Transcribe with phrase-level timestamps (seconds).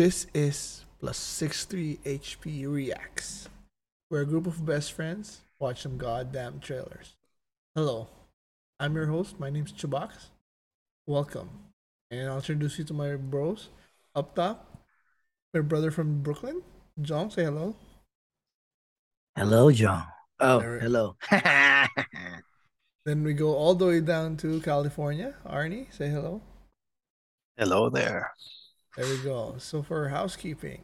[0.00, 3.50] This is plus 63 HP Reacts.
[4.08, 5.42] We're a group of best friends.
[5.58, 7.16] Watch some goddamn trailers.
[7.74, 8.08] Hello,
[8.80, 9.38] I'm your host.
[9.38, 10.30] My name's Chubax.
[11.06, 11.50] Welcome.
[12.10, 13.68] And I'll introduce you to my bros.
[14.14, 14.74] Up top,
[15.52, 16.62] my brother from Brooklyn,
[17.02, 17.30] John.
[17.30, 17.76] Say hello.
[19.36, 20.06] Hello, John.
[20.40, 21.16] Oh, There- hello.
[23.04, 25.34] Then we go all the way down to California.
[25.44, 26.40] Arnie, say hello.
[27.58, 28.32] Hello there.
[29.00, 29.54] There we go.
[29.56, 30.82] So for housekeeping,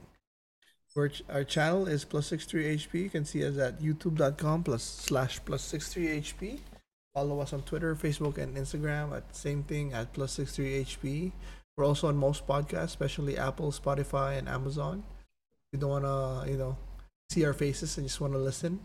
[0.95, 2.95] we're, our channel is plus 63 HP.
[2.95, 6.61] You can see us at youtube.com plus slash plus 63 HP.
[7.13, 11.33] Follow us on Twitter, Facebook, and Instagram at same thing at plus 63 HP.
[11.77, 15.05] We're also on most podcasts, especially Apple, Spotify, and Amazon.
[15.67, 16.79] If you don't want to, you know,
[17.29, 18.81] see our faces and just want to listen.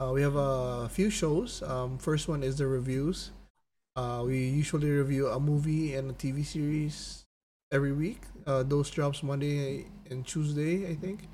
[0.00, 1.62] Uh, we have a few shows.
[1.62, 3.30] Um, first one is the reviews.
[3.94, 7.24] Uh, we usually review a movie and a TV series
[7.70, 8.22] every week.
[8.48, 11.28] Uh, those drops Monday and Tuesday, I think.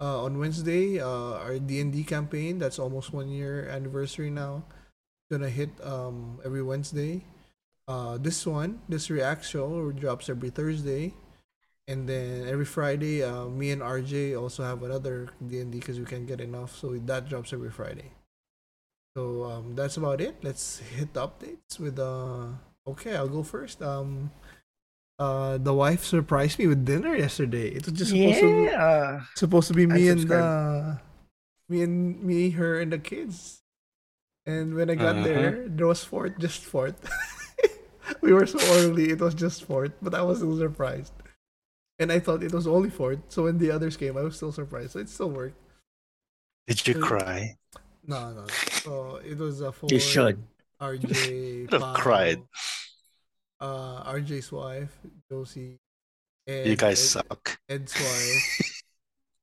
[0.00, 4.62] Uh, on Wednesday, uh, our D and D campaign that's almost one year anniversary now.
[5.32, 7.24] Gonna hit um every Wednesday.
[7.88, 11.14] Uh, this one, this React show drops every Thursday,
[11.88, 15.98] and then every Friday, uh, me and RJ also have another D and D because
[15.98, 18.12] we can't get enough, so that drops every Friday.
[19.16, 20.36] So um, that's about it.
[20.44, 22.60] Let's hit the updates with uh.
[22.86, 23.82] Okay, I'll go first.
[23.82, 24.30] Um,
[25.18, 27.68] uh, the wife surprised me with dinner yesterday.
[27.68, 29.20] It was just supposed to yeah.
[29.34, 30.96] supposed to be me and uh,
[31.68, 33.62] me and me, her, and the kids.
[34.46, 35.24] And when I got Uh-huh.
[35.24, 36.96] there, there was Fort, just Fort.
[38.22, 41.12] we were so early, it was just Fort, but I was still surprised.
[41.98, 44.52] And I thought it was only Fort, so when the others came, I was still
[44.52, 44.92] surprised.
[44.92, 45.56] So it still worked.
[46.66, 47.56] Did you cry?
[48.06, 48.46] No, no.
[48.82, 50.42] So it was a Fort, You should.
[50.80, 52.42] RJ, Could have Pao, cried.
[53.60, 54.96] Uh, RJ's wife,
[55.30, 55.78] Josie,
[56.46, 57.58] Ed, You guys Ed, suck.
[57.68, 58.82] Ed's wife,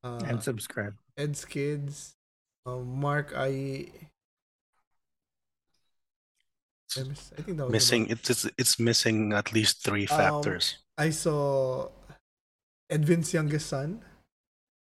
[0.03, 0.95] uh, And subscribe.
[1.17, 2.16] Ed's kids,
[2.66, 3.88] um, Mark, I,
[6.97, 10.18] I, I think that was Missing about- it's, it's it's missing at least three Um,
[10.18, 10.78] factors.
[10.97, 11.89] I saw
[12.89, 14.03] Edwin's youngest son.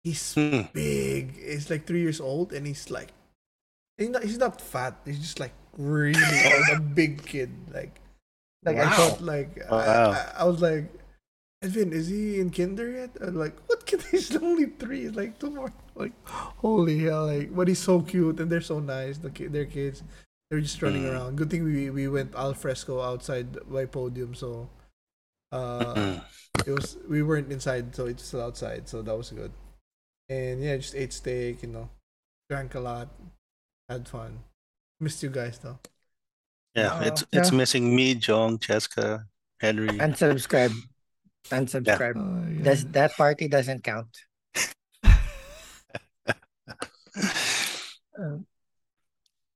[0.05, 0.71] He's Hmm.
[0.73, 1.35] big.
[1.35, 3.11] He's like three years old, and he's like,
[3.99, 5.01] he's not, he's not fat.
[5.05, 7.51] He's just like really old, a big kid.
[7.75, 7.99] Like,
[8.65, 8.97] like I Wow.
[8.97, 10.11] thought, like I- Wow.
[10.13, 10.93] I, I was like,
[11.63, 13.17] Edwin, is he in kinder yet?
[13.21, 14.03] I'm like, what kid?
[14.11, 15.07] He's only three.
[15.07, 15.73] It's like two more.
[15.95, 17.27] Like, holy hell!
[17.27, 19.17] Like, but he's so cute, and they're so nice.
[19.17, 20.03] The kid, their kids,
[20.51, 21.13] they're just running Mm.
[21.13, 21.37] around.
[21.41, 24.69] Good thing we we went al fresco outside by podium, so.
[25.53, 26.25] Uh, Mm.
[26.67, 29.53] it was we weren't inside, so it's still outside, so that was good.
[30.29, 31.89] And yeah, just ate steak, you know,
[32.51, 33.09] drank a lot,
[33.89, 34.45] had fun.
[35.01, 35.79] Missed you guys though.
[36.77, 37.57] Yeah, Oh, it's it's yeah.
[37.57, 39.25] missing me, John, Jessica,
[39.61, 39.89] Henry.
[39.89, 40.77] Unsubscribe.
[41.51, 42.17] Unsubscribe.
[42.17, 42.63] Uh, yeah.
[42.63, 44.13] Does that party doesn't count.
[48.17, 48.39] Uh,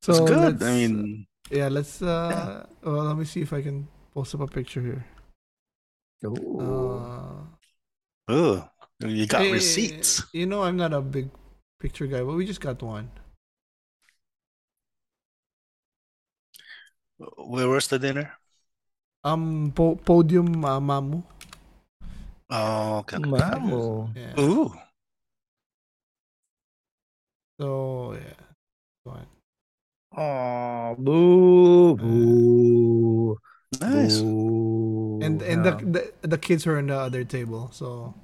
[0.03, 0.63] so it's good.
[0.63, 2.03] I mean, yeah, let's.
[2.03, 5.05] uh Well, let me see if I can post up a picture here.
[6.25, 6.61] ooh.
[6.61, 7.45] Uh,
[8.29, 8.69] oh,
[9.01, 10.25] you got eh, receipts.
[10.33, 11.31] You know, I'm not a big
[11.81, 13.11] picture guy, but we just got one.
[17.39, 18.37] Where was the dinner?
[19.25, 21.23] Um, po- podium uh, mamu.
[22.49, 23.19] Oh, okay.
[23.39, 24.11] Mamo.
[24.17, 24.37] Yeah.
[24.39, 24.75] Ooh,
[27.61, 28.35] So yeah,
[29.05, 29.27] one.
[30.17, 33.39] Oh, boo, boo.
[33.81, 34.25] nice.
[34.25, 35.21] Boo.
[35.23, 38.15] And and the, the the kids were on the other table, so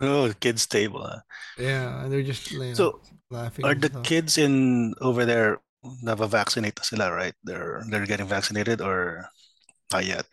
[0.00, 1.02] Oh, kids table.
[1.04, 1.20] huh?
[1.56, 3.64] yeah, and they're just you know, So, laughing.
[3.64, 4.02] Are the stuff.
[4.02, 5.60] kids in over there
[6.02, 7.34] nava-vaccinate na sila, right?
[7.44, 9.28] They're they're getting vaccinated or
[9.92, 10.26] not yet?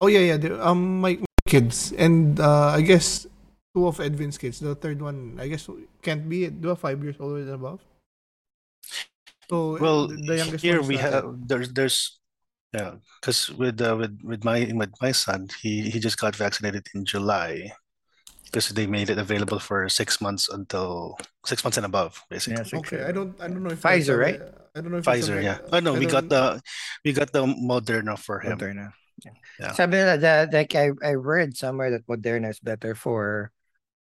[0.00, 0.36] Oh yeah, yeah.
[0.36, 3.26] they- Um, my, my kids and uh, I guess
[3.74, 4.60] two of Edwin's kids.
[4.60, 5.68] The third one, I guess,
[6.02, 6.48] can't be.
[6.48, 7.80] Do five years older than above.
[9.50, 11.14] So Well, the, the youngest here we started.
[11.14, 12.20] have there's there's
[12.72, 16.86] yeah, because with uh, with with my with my son, he he just got vaccinated
[16.94, 17.72] in July
[18.50, 21.16] because they made it available for six months until
[21.46, 22.66] six months and above, basically.
[22.72, 23.40] Yeah, Okay, I don't.
[23.40, 24.40] I don't know if Pfizer, right?
[24.40, 25.58] a- I don't know if Pfizer, a- yeah.
[25.72, 26.60] Oh no, I we got the
[27.04, 28.58] we got the Moderna for him.
[28.58, 28.92] Moderna.
[29.58, 29.72] Yeah.
[29.74, 33.52] Sabi nila that like I, I read somewhere that Moderna is better for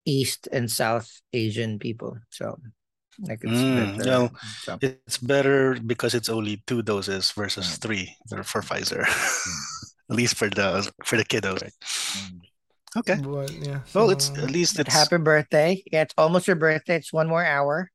[0.04, 2.18] East and South Asian people.
[2.30, 2.58] So
[3.22, 4.04] like it's Mm, better.
[4.04, 4.30] no.
[4.62, 7.80] So, It's better because it's only two doses versus Mm.
[7.80, 9.04] three for for Pfizer.
[10.10, 11.72] At least for the for the kiddos, right?
[12.96, 13.16] Okay.
[13.20, 13.80] But yeah.
[13.94, 15.82] Well, it's at least but it's happy birthday.
[15.92, 16.96] Yeah, it's almost your birthday.
[16.96, 17.90] It's one more hour.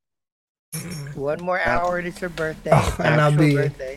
[1.14, 2.70] One more hour and it's your birthday.
[2.74, 3.96] Oh, It's and I'll be- birthday.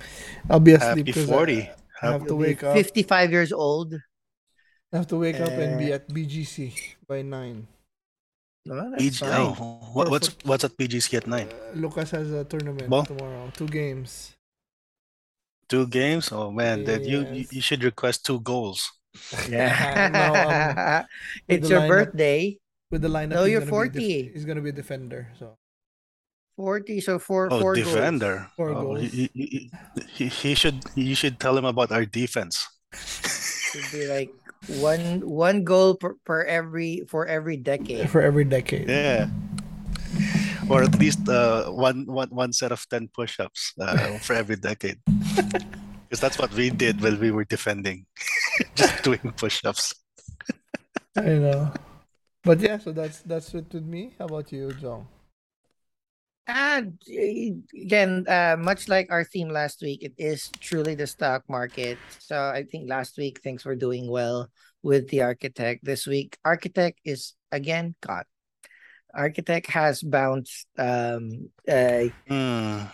[0.49, 1.61] I'll be asleep happy 'cause I- forty.
[2.01, 2.75] I have to wake up.
[2.77, 3.95] 55 years old.
[4.93, 6.73] I have to wake up and be Uh, at BGC
[7.09, 7.65] by nine.
[8.65, 9.53] Well, that's BG, oh,
[9.93, 11.49] what, what's what's at BGC at nine?
[11.49, 13.05] Uh, Lucas has a tournament Well.
[13.05, 13.49] tomorrow.
[13.57, 14.35] Two games.
[15.69, 16.31] Two games?
[16.31, 18.91] Oh man, that you, you you should request two goals.
[19.49, 19.71] Yeah.
[20.13, 21.05] No, um,
[21.47, 22.57] it's your lineup- birthday.
[22.89, 23.99] With the lineup, No, he's you're gonna 40.
[23.99, 25.27] def- he's gonna be a defender.
[25.37, 25.57] So
[26.55, 27.85] 40, so four, Oh, four goals.
[27.87, 28.47] defender.
[28.55, 29.01] Four Oh, goals.
[29.11, 29.71] he, he, he-
[30.07, 32.65] he, he should you should tell him about our defense.
[32.95, 34.31] Should be like
[34.79, 38.09] one one goal per, per every for every decade.
[38.09, 38.87] for every decade.
[38.87, 39.27] Yeah.
[40.69, 44.55] Or at least uh, one, one, one set of 10 push ups uh, for every
[44.55, 44.99] decade.
[46.07, 48.05] Because that's what we did when we were defending,
[48.75, 49.93] just doing push ups.
[51.15, 51.73] I know.
[52.43, 54.13] But yeah, so that's that's it with me.
[54.17, 55.07] How about you, John?
[56.47, 56.95] And
[57.75, 61.97] again, uh, much like our theme last week, it is truly the stock market.
[62.19, 64.47] So I think last week things were doing well
[64.81, 65.83] with the architect.
[65.83, 68.27] This week, architect is again caught.
[69.13, 70.67] Architect has bounced.
[70.77, 72.87] Um, uh, Hmm.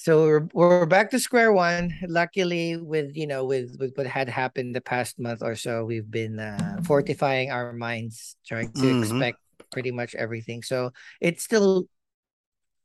[0.00, 1.92] So we're, we're back to square one.
[2.08, 6.10] Luckily, with you know, with with what had happened the past month or so, we've
[6.10, 8.98] been uh, fortifying our minds, trying to Mhm.
[8.98, 9.38] expect
[9.70, 10.62] pretty much everything.
[10.62, 11.86] So it's still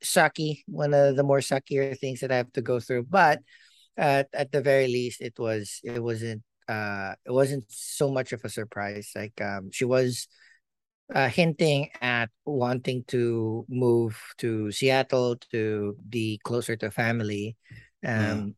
[0.03, 3.03] sucky, one of the more suckier things that I have to go through.
[3.09, 3.41] But
[3.97, 8.43] at at the very least, it was it wasn't uh it wasn't so much of
[8.45, 9.11] a surprise.
[9.15, 10.27] Like um, she was
[11.13, 17.55] uh, hinting at wanting to move to Seattle to be closer to family,
[18.05, 18.55] um,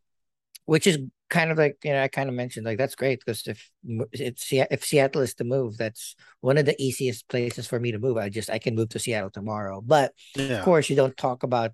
[0.65, 0.99] which is
[1.29, 3.69] kind of like you know I kind of mentioned like that's great because if
[4.13, 7.99] it's if Seattle is to move, that's one of the easiest places for me to
[7.99, 8.17] move.
[8.17, 10.59] I just I can move to Seattle tomorrow, but Yeah.
[10.59, 11.73] of course you don't talk about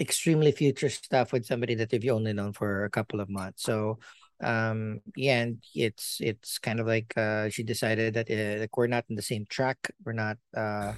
[0.00, 3.62] extremely future stuff with somebody that you've only known for a couple of months.
[3.62, 3.98] So
[4.42, 8.86] um yeah and it's it's kind of like uh she decided that uh, like we're
[8.86, 9.78] not in the same track.
[10.04, 10.94] We're not uh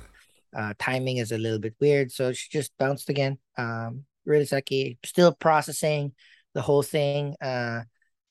[0.56, 2.12] uh timing is a little bit weird.
[2.12, 6.12] So she just bounced again um really sucky still processing
[6.54, 7.36] the whole thing.
[7.40, 7.82] Uh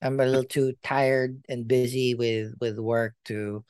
[0.04, 3.64] i'm a little too tired and busy with with work to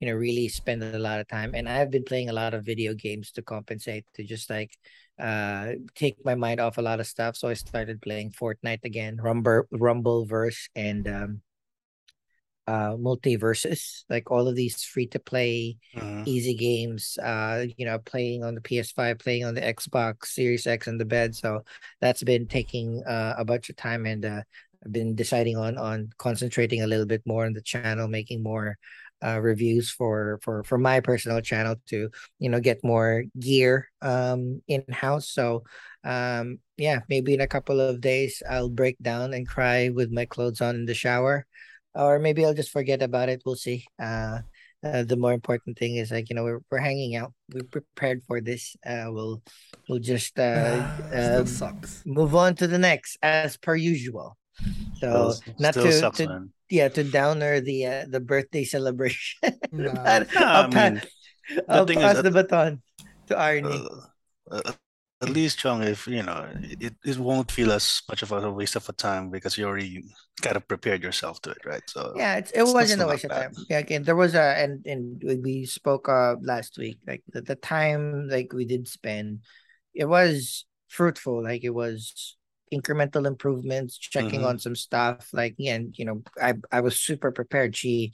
[0.00, 1.54] you know really spend a lot of time.
[1.54, 4.72] And i've been playing a lot of video games to compensate to just like
[5.18, 9.16] uh take my mind off a lot of stuff so i started playing fortnite again
[9.22, 11.40] rumble rumbleverse and um
[12.66, 16.24] uh multiverses like all of these free to play Mhm.
[16.26, 20.88] easy games uh you know playing on the ps5 playing on the xbox series x
[20.88, 21.62] on the bed so
[22.00, 24.40] that's been taking uh, a bunch of time and uh
[24.84, 28.78] i've been deciding on on concentrating a little bit more on the channel making more
[29.22, 32.08] uh reviews for for for my personal channel to
[32.38, 35.62] you know get more gear um in house so
[36.04, 40.24] um yeah maybe in a couple of days i'll break down and cry with my
[40.24, 41.46] clothes on in the shower
[41.94, 43.42] or maybe i'll just forget about it.
[43.44, 43.84] We'll see.
[44.00, 44.40] Uh
[44.84, 47.32] uh, the more important thing is like you know we're, we're hanging out.
[47.52, 48.76] We're prepared for this.
[48.84, 49.42] Uh we'll
[49.88, 52.02] we'll just uh, sucks.
[52.04, 54.36] move on to the next as per usual
[54.94, 60.04] so Still, not still to, to yeah to downer the uh, the birthday celebration Nah.
[60.04, 61.02] But Yeah, I'll, I pa- mean,
[61.68, 62.82] I'll thing pass that- the baton
[63.28, 63.84] to Arnie.
[64.50, 64.72] Uh, uh,
[65.22, 68.76] at least, Chong, if you know, it, it won't feel as much of a waste
[68.76, 70.04] of a time because you already
[70.42, 71.82] kind of prepared yourself to it, right?
[71.88, 73.52] So yeah, it's, it wasn't a waste of time.
[73.70, 76.98] Yeah, again, there was a and and we- we spoke uh last week.
[77.06, 79.40] Like the, the time like we did spend,
[79.94, 81.42] it was fruitful.
[81.42, 82.36] Like it was
[82.72, 84.44] incremental improvements, checking Mhm.
[84.44, 85.28] on some stuff.
[85.32, 87.76] Like yeah, and you know, I I was super prepared.
[87.76, 88.12] She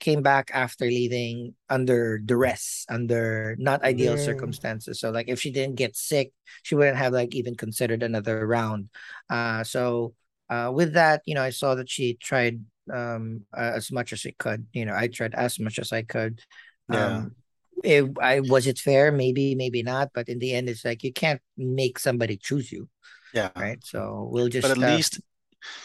[0.00, 4.18] came back after leaving under duress, under not ideal Yeah.
[4.18, 5.00] circumstances.
[5.00, 8.90] So like if she didn't get sick, she wouldn't have like even considered another round.
[9.30, 10.14] Uh so
[10.50, 12.60] uh with that, you know, I saw that she tried
[12.92, 14.66] um uh, as much as she could.
[14.72, 16.40] You know, I tried as much as I could.
[16.88, 17.24] Yeah.
[17.24, 17.34] Um
[17.82, 19.12] it, I was it fair?
[19.12, 20.10] Maybe, maybe not.
[20.14, 22.88] But in the end, it's like you can't make somebody choose you,
[23.32, 23.78] yeah, right?
[23.84, 24.70] So we'll just.
[24.70, 25.20] but at uh, least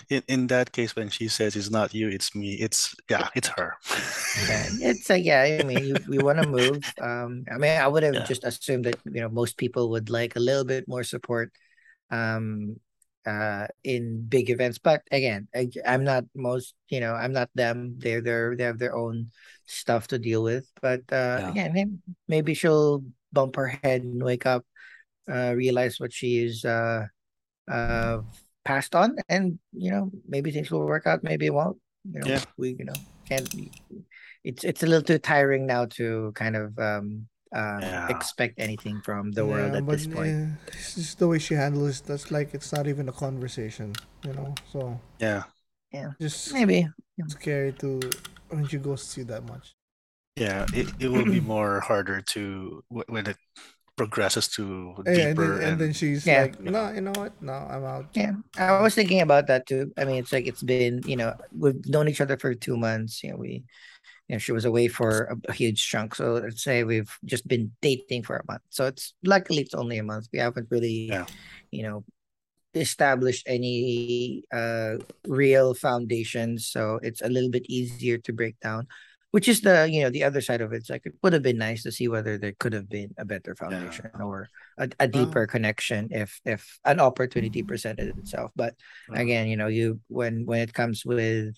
[0.09, 2.53] in, in that case, when she says it's not you, it's me.
[2.55, 3.75] It's yeah, it's her.
[4.47, 5.41] Yeah, it's like yeah.
[5.41, 6.83] I mean, you, we want to move.
[7.01, 8.23] Um, I mean, I would have Yeah.
[8.23, 11.51] just assumed that you know most people would like a little bit more support,
[12.11, 12.77] um,
[13.25, 14.77] uh, in big events.
[14.77, 16.75] But again, I, I'm not most.
[16.89, 17.95] You know, I'm not them.
[17.97, 19.31] They're they're they have their own
[19.65, 20.67] stuff to deal with.
[20.81, 21.65] But uh, Yeah.
[21.65, 24.65] again, maybe she'll bump her head and wake up,
[25.31, 27.05] uh, realize what she is uh,
[27.69, 28.19] uh,
[28.65, 31.23] passed on, and you know maybe things will work out.
[31.23, 31.77] Maybe it won't.
[32.11, 32.45] You know, Yeah.
[32.57, 32.95] we you know
[33.27, 33.47] can't
[34.43, 38.07] it's it's a little too tiring now to kind of um uh, Yeah.
[38.07, 40.37] expect anything from the world at but, this point.
[40.37, 42.05] yeah, it's just the way she handles it.
[42.07, 44.53] That's like it's not even a conversation, you know.
[44.71, 45.43] So yeah,
[45.91, 46.87] yeah, just Maybe
[47.27, 47.99] scary to
[48.49, 49.75] when you go see that much.
[50.35, 53.37] Yeah, it, it will be more harder to wh- when it
[53.97, 56.43] progresses to Yeah, and deeper then, and then she's Yeah.
[56.43, 57.41] like, no, you know what?
[57.41, 58.05] No, I'm out.
[58.13, 59.91] Yeah, I was thinking about that too.
[59.97, 63.23] I mean, it's like it's been, you know, we've known each other for two months.
[63.23, 63.65] You know, we,
[64.29, 66.15] you know, she was away for a, huge chunk.
[66.15, 68.63] So let's say we've just been dating for a month.
[68.69, 70.29] So it's luckily it's only a month.
[70.33, 71.25] We haven't really, Yeah.
[71.71, 72.05] you know,
[72.75, 76.67] established any uh real foundations.
[76.67, 78.87] So it's a little bit easier to break down.
[79.31, 80.77] Which is the you know the other side of it.
[80.77, 83.25] It's like it would have been nice to see whether there could have been a
[83.25, 88.51] better foundation or a, a deeper connection if if an opportunity presented itself.
[88.55, 88.75] But
[89.09, 89.19] Mm.
[89.19, 91.55] again, you know, you when when it comes with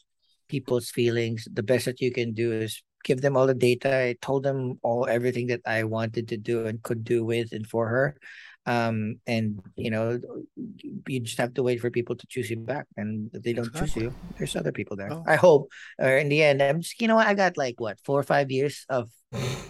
[0.51, 3.89] people's feelings, the best that you can do is give them all the data.
[4.11, 7.65] I told them all everything that I wanted to do and could do with and
[7.65, 8.07] for her.
[8.67, 10.19] Um, and you know,
[11.07, 12.85] you just have to wait for people to choose you back.
[12.97, 15.11] And if they don't choose you, there's other people there.
[15.11, 15.23] Oh.
[15.25, 15.71] I hope.
[15.97, 18.27] Or in the end, I'm just you know what, I got like what four or
[18.27, 19.09] five years of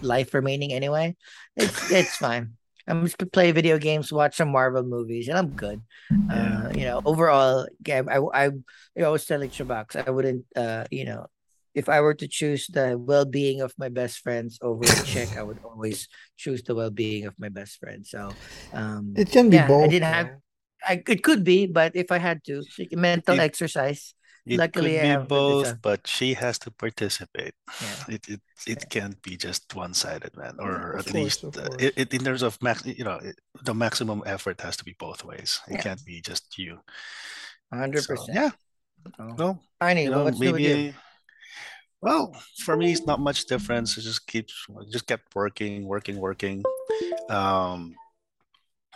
[0.02, 1.16] life remaining anyway.
[1.56, 2.58] It's it's fine.
[2.86, 5.80] I'm just gonna play video games, watch some Marvel movies, and I'm good.
[6.10, 6.66] Yeah.
[6.66, 8.50] Uh, you know, overall, yeah, I I
[8.98, 11.26] I was telling Shabaks, I wouldn't uh, you know,
[11.74, 15.42] if I were to choose the well-being of my best friends over a chick, I
[15.42, 18.06] would always choose the well-being of my best friend.
[18.06, 18.30] So,
[18.72, 19.84] um, It can be yeah, both.
[19.84, 20.28] I didn't have.
[20.84, 24.14] I it could be, but if I had to, like mental It- exercise.
[24.44, 27.54] It Luckily, could be both, but she has to participate.
[27.80, 28.04] Yeah.
[28.16, 30.56] It it, it can't be just one-sided, man.
[30.58, 33.38] Or of at course, least uh, it, it in terms of max, you know, it,
[33.62, 35.60] the maximum effort has to be both ways.
[35.68, 35.82] It Yeah.
[35.82, 36.80] can't be just you.
[37.72, 38.34] Hundred So, percent.
[38.34, 38.50] yeah.
[39.18, 39.34] Oh.
[39.38, 40.94] No, Tiny, you know, with maybe.
[42.00, 43.96] Well, for me, it's not much difference.
[43.96, 46.64] It just keeps just kept working, working, working.
[47.30, 47.94] Um,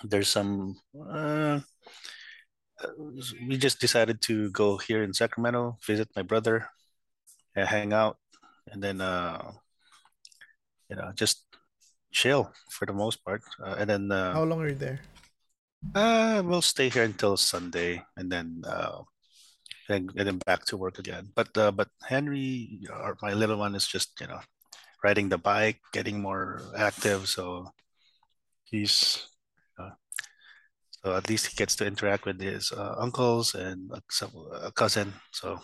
[0.02, 0.76] there's some.
[0.98, 1.60] Uh,
[3.48, 6.68] we just decided to go here in Sacramento, visit my brother,
[7.54, 8.18] and hang out,
[8.70, 9.52] and then uh,
[10.88, 11.44] you know, just
[12.12, 13.42] chill for the most part.
[13.62, 15.00] Uh, and then uh, How uh, long are you there?
[15.94, 19.02] uh, we'll stay here until Sunday, and then uh,
[19.88, 21.30] and, and then back to work again.
[21.34, 24.40] But uh, but Henry, or my little one, is just you know
[25.02, 27.28] riding the bike, getting more active.
[27.28, 27.70] So
[28.64, 29.35] he's uh,
[31.04, 34.30] so at least he gets to interact with his uh, uncles and uh, some
[34.62, 35.12] a cousin.
[35.32, 35.60] So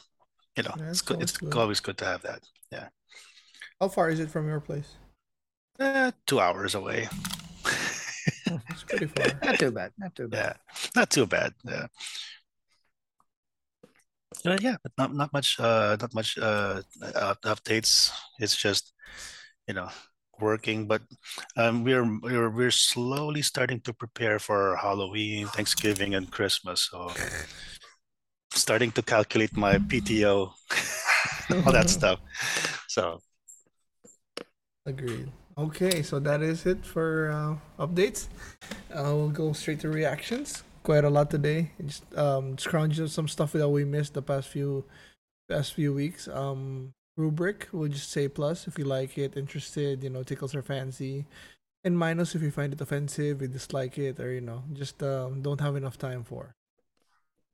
[0.57, 1.17] you know Yeah, it's good.
[1.17, 1.55] always It's good.
[1.57, 2.43] always good to have that.
[2.71, 2.89] Yeah.
[3.81, 4.97] How far is it from your place?
[5.79, 7.09] Uh, two hours away.
[8.71, 9.41] It's pretty far.
[9.45, 9.93] Not too bad.
[9.99, 10.39] Not too bad.
[10.39, 10.53] yeah,
[10.97, 11.53] not too bad.
[11.65, 11.87] Yeah.
[14.47, 16.81] Uh, yeah, but not not much uh not much uh
[17.45, 18.11] updates.
[18.41, 18.93] It's just
[19.69, 19.89] you know
[20.41, 21.03] working, but
[21.57, 26.89] um we're we're we're slowly starting to prepare for Halloween, Thanksgiving, and Christmas.
[26.91, 27.11] So
[28.53, 30.53] starting to calculate my PTO,
[31.67, 32.21] all that stuff.
[32.89, 33.21] So
[34.85, 35.31] Agreed.
[35.57, 38.27] Okay, so that is it for uh, updates.
[38.91, 40.65] Uh, we'll go straight to reactions.
[40.83, 41.71] Quite a lot today.
[41.85, 44.85] Just um, scrounge some stuff that we missed the past few
[45.49, 46.27] past few weeks.
[46.27, 50.63] Um, rubric, we'll just say plus if you like it, interested, you know, tickles our
[50.63, 51.27] fancy,
[51.85, 55.43] and minus if you find it offensive, you dislike it, or you know, just um,
[55.43, 56.55] don't have enough time for.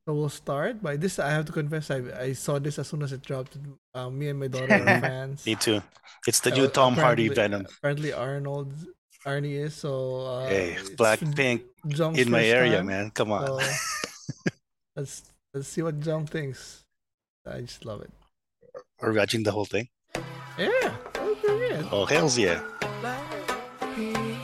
[0.07, 1.19] So we'll start by this.
[1.19, 3.57] I have to confess, I I saw this as soon as it dropped.
[3.93, 5.45] Uh, me and my daughter are fans.
[5.45, 5.81] me too.
[6.27, 7.65] It's the Uh, new Tom Hardy Venom.
[7.77, 8.73] Apparently Arnold
[9.25, 11.61] Arnie is so uh Hey, Blackpink
[12.17, 13.11] in my area, time, man.
[13.11, 13.45] Come on.
[13.45, 13.59] so
[14.95, 15.23] let's
[15.53, 16.85] let's see what Jung thinks.
[17.45, 18.11] I just love it.
[19.01, 19.87] We're watching the whole thing.
[20.57, 20.67] Yeah.
[21.15, 21.83] Okay, yeah.
[21.89, 22.61] Oh, hells yeah.
[23.01, 24.37] Blackpink,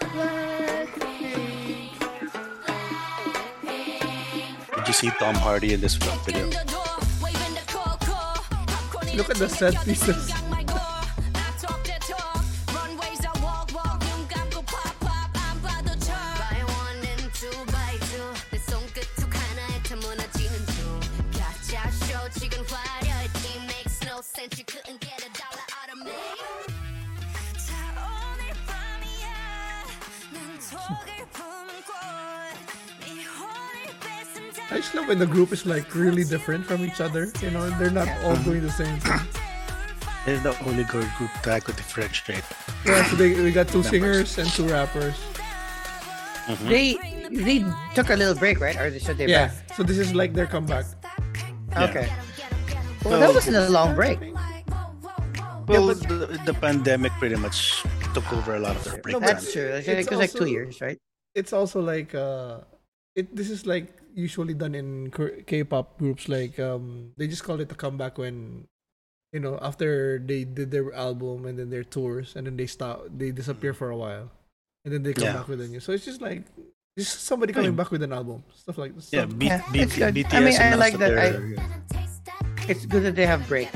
[0.00, 1.54] Blackpink.
[4.74, 6.46] Did you see Tom Hardy in this video?
[9.14, 10.32] Look at the set pieces.
[35.16, 37.30] 뺏은 I just love when the group is like really different from each other.
[37.40, 39.20] You know, they're not all doing the same thing.
[40.24, 42.44] They're the only girl group that I could differentiate.
[42.86, 45.18] Yeah, so they, we got two singers and two rappers.
[46.70, 46.94] They
[47.30, 47.64] they
[47.94, 48.76] took a little break, right?
[48.78, 49.48] Or they so they're Yeah.
[49.48, 49.74] back.
[49.74, 50.86] So this is like their comeback.
[51.74, 51.84] Yeah.
[51.90, 52.06] Okay.
[53.04, 54.20] Well, that wasn't a long break.
[55.66, 57.82] Well, but- the, the pandemic pretty much
[58.14, 59.20] took over a lot of their break No.
[59.20, 59.74] That's true.
[59.74, 60.98] It It's was like two years, right?
[61.34, 62.60] it's also like uh
[63.14, 67.60] it this is like usually done in K- K-pop groups like um they just call
[67.60, 68.66] it a comeback when
[69.32, 73.08] you know, after they did their album and then their tours, and then they stop,
[73.16, 74.28] they disappear for a while,
[74.84, 75.32] and then they come Yeah.
[75.40, 75.80] back with a new.
[75.80, 76.44] So it's just like
[76.98, 79.08] just somebody coming back with an album, stuff like this.
[79.08, 80.12] Yeah, B- Yeah, B- it's good.
[80.36, 81.56] I mean, I like that I- they're-
[82.68, 83.72] It's good that they have breaks.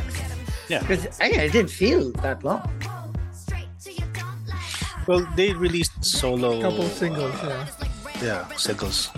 [0.68, 0.80] Yeah.
[0.84, 2.68] Because I, I didn't feel that long.
[5.08, 7.64] Well, they released solo couple singles, yeah.
[8.22, 9.10] Yeah, singles.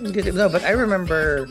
[0.00, 1.46] Good- No, but I remember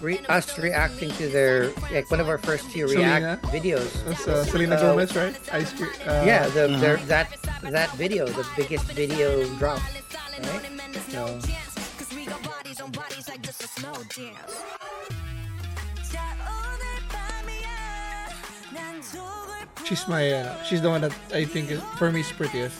[0.00, 3.54] re- us reacting to their like one of our first few react Selena?
[3.54, 3.90] videos.
[4.04, 5.34] That's uh, Selena Uh, Gomez, right?
[5.52, 5.90] Ice cream.
[6.06, 6.80] Uh, yeah, the, Mhm.
[6.80, 7.28] their, that
[7.70, 9.80] that video, the biggest video drop.
[10.38, 10.62] Right?
[11.10, 11.40] So,
[19.84, 22.76] She's my, uh, she's the one that I think is, for me is prettiest.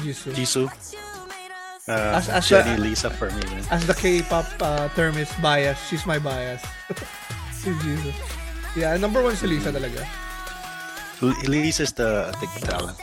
[0.00, 0.32] Jisoo.
[0.32, 0.66] Jisoo,
[1.88, 3.42] uh, As- as Jennie, a- Lisa for me.
[3.50, 3.64] man.
[3.70, 6.62] As the K-pop uh, term is bias, she's my bias.
[7.62, 8.12] she's Jisoo.
[8.76, 10.04] Yeah, number one si Lisa talaga.
[11.22, 12.98] L- Lisa's the I think talent.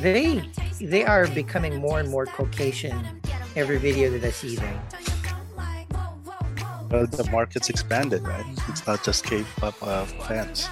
[0.00, 0.42] they
[0.80, 2.98] they are becoming more and more Caucasian
[3.56, 4.80] every video that I see them.
[6.92, 8.44] Well, the market's expanded, right?
[8.68, 10.68] It's not just K-pop uh, fans.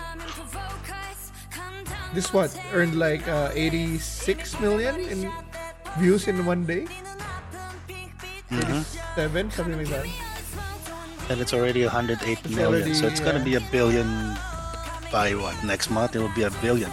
[2.13, 5.33] This what earned like uh, 86 million in
[5.97, 6.85] views in one day.
[8.53, 8.85] Mhm.
[9.17, 10.05] Seven, something like that.
[11.31, 14.37] And it's already 108 It's million, already, so it's gonna be a billion
[15.11, 15.57] by what?
[15.65, 16.93] Next month it will be a billion.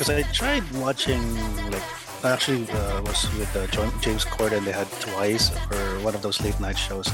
[0.00, 1.20] Because I tried watching
[1.68, 1.84] like
[2.24, 4.64] I actually uh, was with uh, Jo- James Corden.
[4.64, 7.04] They had twice or one of those late night shows.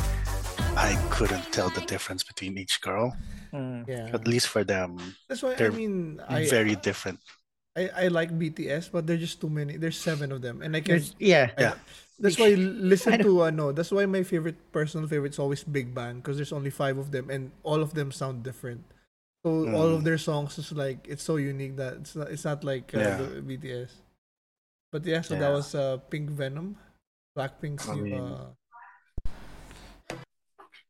[0.78, 3.10] I couldn't tell the difference between each girl.
[3.50, 3.90] Mm.
[3.90, 4.14] Yeah.
[4.14, 7.18] At least for them, That's why I they're mean I, very different.
[7.74, 9.82] I I like BTS, but there's just too many.
[9.82, 11.02] There's seven of them, and I can.
[11.02, 11.74] There's, yeah, Yeah.
[12.22, 13.74] That's why listen I to uh, no.
[13.74, 17.10] That's why my favorite personal favorite is always Big Bang because there's only five of
[17.10, 18.86] them and all of them sound different.
[19.46, 20.04] So all of Mm.
[20.10, 23.16] their songs is like it's so unique that it's not, it's not like uh, Yeah.
[23.22, 23.92] the BTS.
[24.90, 26.74] But yeah, so that was uh, Pink Venom,
[27.38, 28.18] Blackpink's I new.
[28.18, 28.50] Uh,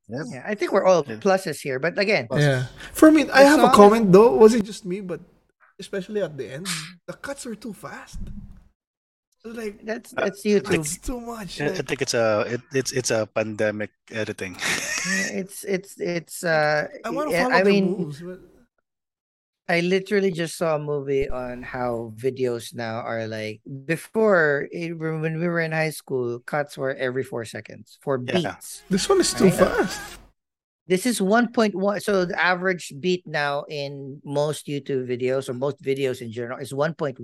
[0.09, 0.25] Yep.
[0.33, 0.43] yeah.
[0.47, 3.71] I think we're all pluses here, but again, yeah, for me, I have a song
[3.73, 4.33] is- comment though.
[4.41, 5.03] Was it just me?
[5.05, 5.21] But
[5.77, 6.65] especially at the end,
[7.05, 8.17] the cuts were too fast.
[9.55, 10.75] Like that's that's YouTube.
[10.75, 11.61] it's too much.
[11.61, 14.57] I I think it's a it, it's it's a pandemic editing.
[15.31, 16.89] It's it's it's uh.
[17.05, 18.41] I want to follow I the mean, moves, but
[19.69, 25.39] I literally just saw a movie on how videos now are like before it, when
[25.39, 28.59] we were in high school, cuts were every four seconds for Yeah.
[28.59, 28.83] beats.
[28.91, 29.55] this one is too Right.
[29.55, 30.19] fast.
[30.89, 31.75] This is 1.1.
[32.03, 36.73] So the average beat now in most YouTube videos or most videos in general is
[36.73, 37.19] 1.1.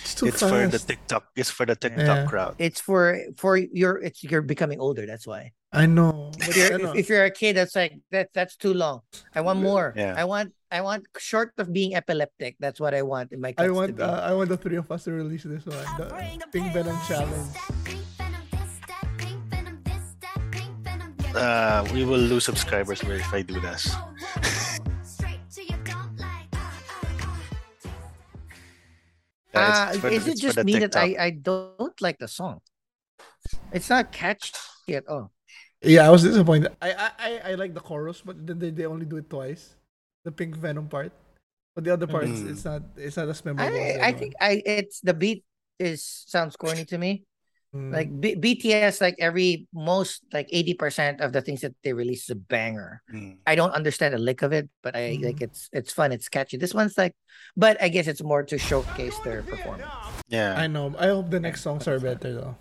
[0.00, 0.52] It's too it's fast.
[0.52, 1.24] for the TikTok.
[1.34, 2.26] It's for the TikTok Yeah.
[2.28, 2.54] crowd.
[2.58, 5.06] It's for for your it's you're becoming older.
[5.06, 5.52] That's why.
[5.72, 6.32] I know.
[6.38, 6.92] But If you're, I know.
[6.92, 8.28] if you're a kid, that's like that.
[8.36, 9.00] That's too long.
[9.34, 9.92] I want more.
[9.96, 10.12] Yeah.
[10.16, 12.56] I want I want short of being epileptic.
[12.60, 14.02] That's what I want in my I cuts to want be.
[14.04, 15.80] uh, I want the three of us to release this one.
[15.96, 16.12] The
[16.52, 17.56] Pink Venom challenge.
[21.38, 23.94] Uh, we will lose subscribers if I do this.
[29.54, 32.28] Uh, it's for the- is it just the me that I, I don't like the
[32.28, 32.60] song?
[33.72, 35.32] It's not catchy at all.
[35.82, 36.74] Yeah, I was disappointed.
[36.82, 39.76] I I, I, I like the chorus, but then they, they only do it twice.
[40.24, 41.12] The Pink Venom part.
[41.74, 42.50] But the other parts, Mhm.
[42.50, 43.72] it's not it's not as memorable.
[43.78, 45.44] I, other I think I it's the beat
[45.78, 47.24] is sounds corny to me.
[47.74, 47.92] Mm.
[47.92, 52.24] Like B- BTS, like every most like eighty percent of the things that they release
[52.24, 53.02] is a banger.
[53.12, 53.36] Mm.
[53.46, 55.24] I don't understand a lick of it, but I Mhm.
[55.24, 56.56] like it's it's fun, it's catchy.
[56.56, 57.12] This one's like,
[57.56, 59.90] but I guess it's more to showcase their performance.
[60.28, 60.56] Yeah.
[60.56, 60.94] I know.
[60.98, 62.56] I hope the next songs are better though.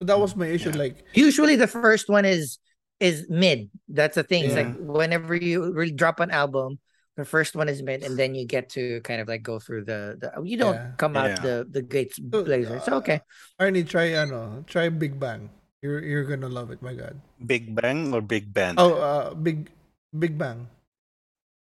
[0.00, 0.70] So that was my issue.
[0.70, 0.76] Yeah.
[0.78, 2.58] Like Usually, the first one is
[3.00, 3.66] is mid.
[3.90, 4.44] That's the thing.
[4.46, 6.78] It's like whenever you really drop an album,
[7.16, 9.84] the first one is mid, and then you get to kind of like go through
[9.84, 10.28] the the.
[10.42, 10.92] You don't Yeah.
[10.96, 11.44] come out Yeah.
[11.44, 12.76] the the gates blazer.
[12.80, 13.20] It's uh, okay.
[13.60, 15.50] Arnie, try ano, try Big Bang.
[15.84, 16.80] You're you're gonna love it.
[16.80, 17.20] My God.
[17.44, 18.78] Big Bang or Big Band?
[18.80, 19.68] Oh, uh, Big
[20.14, 20.70] Big Bang.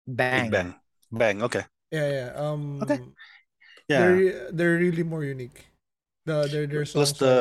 [0.08, 0.44] Bang.
[0.48, 0.70] Big Bang.
[1.12, 1.38] Bang.
[1.44, 1.64] Okay.
[1.92, 2.30] Yeah, yeah.
[2.36, 2.82] Um.
[2.84, 3.00] Okay.
[3.88, 4.00] Yeah.
[4.04, 5.68] They're they're really more unique.
[6.28, 7.22] The their their Plus songs.
[7.22, 7.38] are- the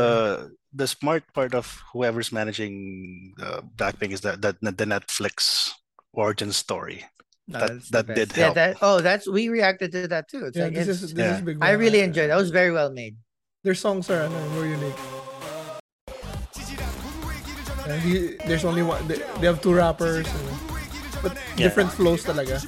[0.76, 5.72] the smart part of whoever's managing uh, Blackpink is that that the Netflix
[6.14, 7.02] origin story.
[7.48, 8.36] No, That- that did best.
[8.36, 8.54] Yeah, help.
[8.56, 10.46] that oh, that's we reacted to that too.
[10.46, 11.36] It's yeah, like this it's, is this yeah.
[11.36, 11.78] is Big I Bang.
[11.78, 12.30] really enjoyed.
[12.30, 13.16] That was very well made.
[13.62, 14.98] Their songs are ano, more unique.
[17.86, 19.06] And he, there's only one.
[19.06, 20.52] They, they have two rappers, ano.
[21.22, 21.70] but Yeah.
[21.70, 22.58] different flows talaga.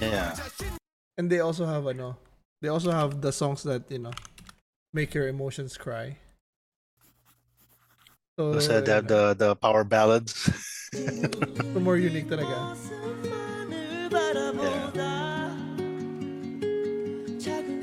[0.00, 0.36] Yeah.
[1.16, 2.18] And they also have ano,
[2.60, 4.12] they also have the songs that you know
[4.92, 6.18] make your emotions cry.
[8.36, 10.36] So Those are the, the the power ballads.
[10.94, 12.78] so more unique talaga.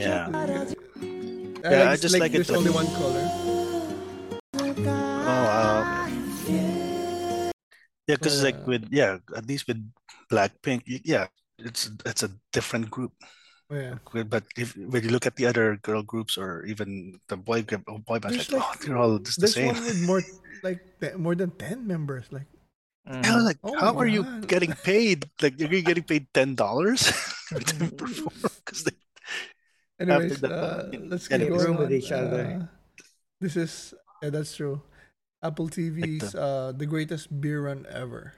[0.01, 0.27] Yeah.
[0.33, 3.21] I Yeah, I just like it there's when- only one color.
[5.21, 6.09] Oh, um,
[8.09, 9.77] yeah, because like Uh, with yeah, at least with
[10.31, 11.27] Blackpink, y- yeah,
[11.61, 13.13] it's it's a different group.
[13.69, 13.95] Oh, yeah.
[14.25, 17.85] But if when you look at the other girl groups or even the boy group,
[17.87, 19.71] oh, boy band, like, like- oh, they're all just the There's same.
[19.77, 20.21] one with more
[20.65, 20.81] like
[21.15, 22.25] more than ten members.
[22.33, 22.49] Like
[23.07, 23.25] Mm.
[23.25, 25.25] I was like, Oh how my are you getting paid?
[25.41, 27.09] Like, are you're getting paid ten dollars
[27.49, 28.35] for them to perform?
[28.61, 28.91] Because they
[29.99, 31.61] Anyways, uh, let's Anyways.
[31.61, 32.61] keep going with each other.
[32.61, 32.65] Uh,
[33.39, 34.81] this is yeah, that's true.
[35.43, 38.33] Apple TV's uh, the greatest beer run ever.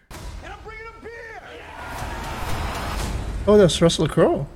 [3.46, 4.48] Oh, that's Russell Crowe.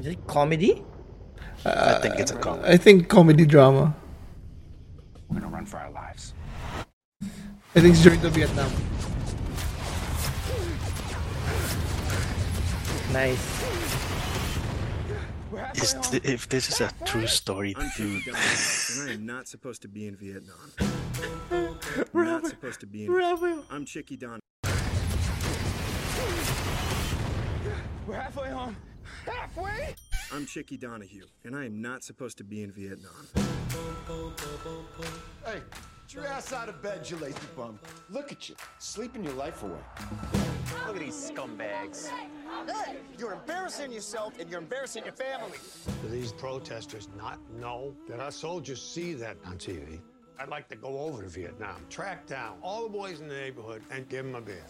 [0.00, 0.82] Is it comedy?
[1.64, 2.68] I think it's a comedy.
[2.68, 3.94] I think comedy drama.
[5.28, 6.33] We're gonna run for our lives.
[7.76, 8.70] I think it's during the Vietnam.
[13.12, 13.64] Nice.
[15.74, 18.26] Is th- if this is a true story, dude.
[18.28, 20.70] And I am not supposed to be in Vietnam.
[22.12, 23.12] We're I'm not supposed to be in.
[23.12, 24.38] we're I'm Chickie Don.
[28.06, 28.76] We're halfway home.
[29.26, 29.96] Halfway?
[30.32, 33.26] I'm Chickie Donohue, and I am not supposed to be in Vietnam.
[35.44, 37.78] Hey, get your ass out of bed, you lazy bum.
[38.10, 39.80] Look at you, sleeping your life away.
[40.86, 42.08] Look at these scumbags.
[42.08, 45.58] Hey, you're embarrassing yourself and you're embarrassing your family.
[46.02, 50.00] Do these protesters not know that our soldiers see that on TV?
[50.38, 53.82] I'd like to go over to Vietnam, track down all the boys in the neighborhood,
[53.90, 54.64] and give them a beer.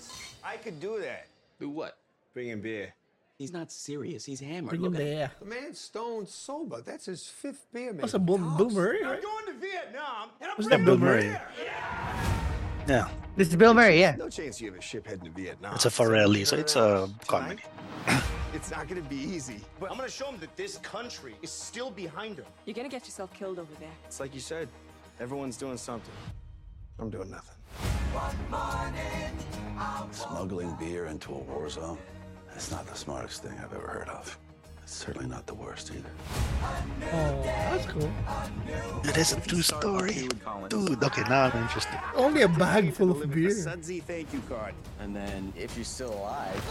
[0.45, 1.27] I could do that.
[1.59, 1.99] Do what?
[2.35, 2.95] Bring in beer.
[3.39, 4.25] He's not serious.
[4.25, 4.71] He's hammered.
[4.71, 5.31] Bring him Look at there.
[5.41, 6.81] The man's stone sober.
[6.83, 8.03] That's his fifth beer, man.
[8.03, 10.97] What's a Bill, Bill Murray, I'm going to Vietnam, and I'm Was Yeah, that Bill
[10.97, 11.25] Bill Murray.
[11.25, 11.41] Murray?
[12.87, 14.15] Yeah, This is Bill Murray, yeah.
[14.17, 15.75] No chance you have a ship heading to Vietnam.
[15.75, 17.63] it's a Farrelly, so it's a uh, comedy.
[18.55, 19.61] It's not gonna be easy.
[19.81, 22.45] But I'm gonna show him that this country is still behind him.
[22.67, 23.91] You're gonna get yourself killed over there.
[24.05, 24.69] It's like you said,
[25.19, 26.15] everyone's doing something.
[27.01, 27.57] I'm doing nothing.
[30.13, 31.99] Smuggling beer into a war zone?
[32.55, 34.39] That's not the smartest thing I've ever heard of.
[34.83, 36.09] It's certainly not the worst either.
[37.13, 38.11] Oh, that's cool.
[39.05, 40.29] It is a true story,
[40.69, 41.03] dude.
[41.03, 41.99] Okay, now I'm interested.
[42.15, 43.51] Only a bag full of beer.
[43.51, 44.75] Sudsy thank you card.
[45.01, 46.63] And then, if you're still alive,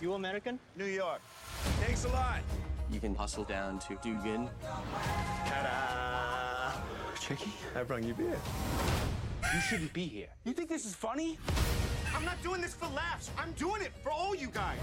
[0.00, 0.58] You American?
[0.76, 1.20] New York.
[1.80, 2.40] Thanks a lot.
[2.92, 4.48] you can hustle down to Dugan.
[5.48, 6.78] Ta-da!
[7.18, 8.38] Chickie, I brought you beer.
[9.54, 10.28] You shouldn't be here.
[10.44, 11.38] You think this is funny?
[12.14, 13.30] I'm not doing this for laughs.
[13.38, 14.78] I'm doing it for all you guys.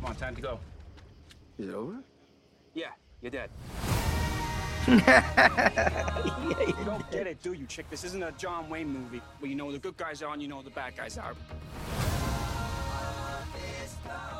[0.00, 0.58] Come on, time to go.
[1.58, 1.96] Is it over?
[2.74, 2.90] Yeah,
[3.22, 3.50] you're dead.
[6.78, 7.90] You don't get it, do you, chick?
[7.90, 10.46] This isn't a John Wayne movie where you know the good guys are and you
[10.46, 11.34] know the bad guys are.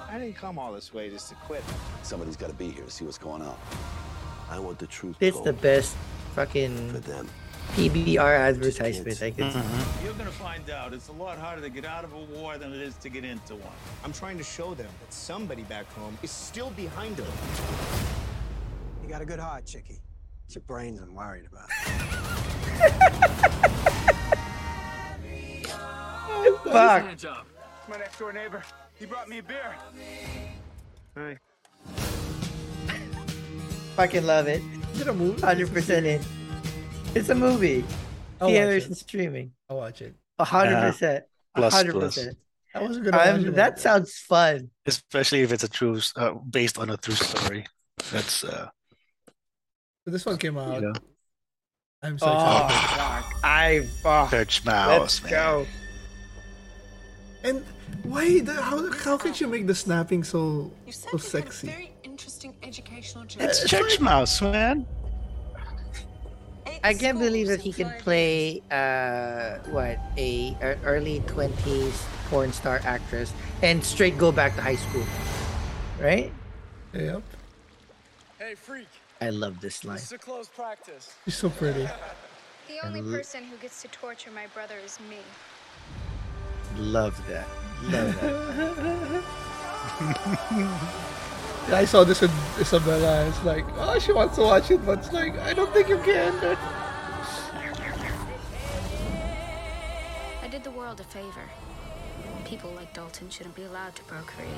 [0.09, 1.65] I didn't come all this way just to quit.
[2.03, 3.57] Somebody's gotta be here to see what's going on.
[4.49, 5.63] I want the truth It's the told
[6.37, 7.29] best for fucking them.
[7.73, 9.59] PBR advertisement I could see.
[10.05, 12.73] You're gonna find out it's a lot harder to get out of a war than
[12.73, 13.73] it is to get into one.
[14.05, 17.27] I'm trying to show them that somebody back home is still behind them.
[19.03, 20.01] You got a good heart, Chickie.
[20.47, 21.69] It's your brains I'm worried about.
[26.65, 27.13] Fuck.
[27.13, 27.25] It's
[27.89, 28.63] my next door neighbor.
[28.99, 29.75] He brought me a beer.
[31.17, 31.39] Hi.
[33.97, 34.63] Fucking love it.
[34.97, 35.43] Is it a movie?
[35.43, 36.21] 100% in.
[37.15, 37.85] It's a movie.
[38.41, 38.55] I'll T.
[38.55, 38.99] watch Anderson it.
[38.99, 39.53] streaming.
[39.69, 40.15] I'll watch it.
[40.41, 41.25] Hundred percent.
[41.55, 42.15] Plus, Hundred plus.
[42.15, 42.37] percent.
[42.75, 43.55] I wasn't gonna watch I'm- it.
[43.55, 44.71] That sounds fun.
[44.87, 47.67] Especially if it's a true, uh, based on a true story.
[48.11, 48.69] That's uh,
[50.05, 50.75] But this one came out.
[50.77, 50.93] you know,
[52.03, 52.97] I'm so Oh, excited.
[52.97, 53.45] fuck.
[53.45, 54.31] I fuck.
[54.31, 55.31] Church Let's Mouse, man.
[55.33, 55.67] go.
[57.45, 57.65] And
[58.03, 58.41] why?
[58.41, 58.91] The, how?
[58.93, 61.93] How could you make the snapping so You said so you had sexy?
[62.17, 63.47] Very interesting educational journey.
[63.47, 64.87] It's Church Mouse, man.
[66.83, 72.81] I can't believe that he can play uh what a, a early twenties porn star
[72.85, 75.05] actress and straight go back to high school,
[76.01, 76.33] right?
[76.93, 77.23] Yep.
[78.39, 78.89] Hey, freak.
[79.21, 79.97] I love this line.
[79.97, 81.15] This is a close practice.
[81.25, 81.89] She's so pretty.
[82.69, 85.19] The only l- person who gets to torture my brother is me.
[86.79, 87.49] Love that.
[87.91, 89.25] Love that.
[91.69, 93.27] Yeah, I saw this with Isabella.
[93.27, 95.99] It's like, oh, she wants to watch it, but it's like, I don't think you
[95.99, 96.33] can.
[100.43, 101.43] I did the world a favor.
[102.45, 104.53] People like Dalton shouldn't be allowed to procreate.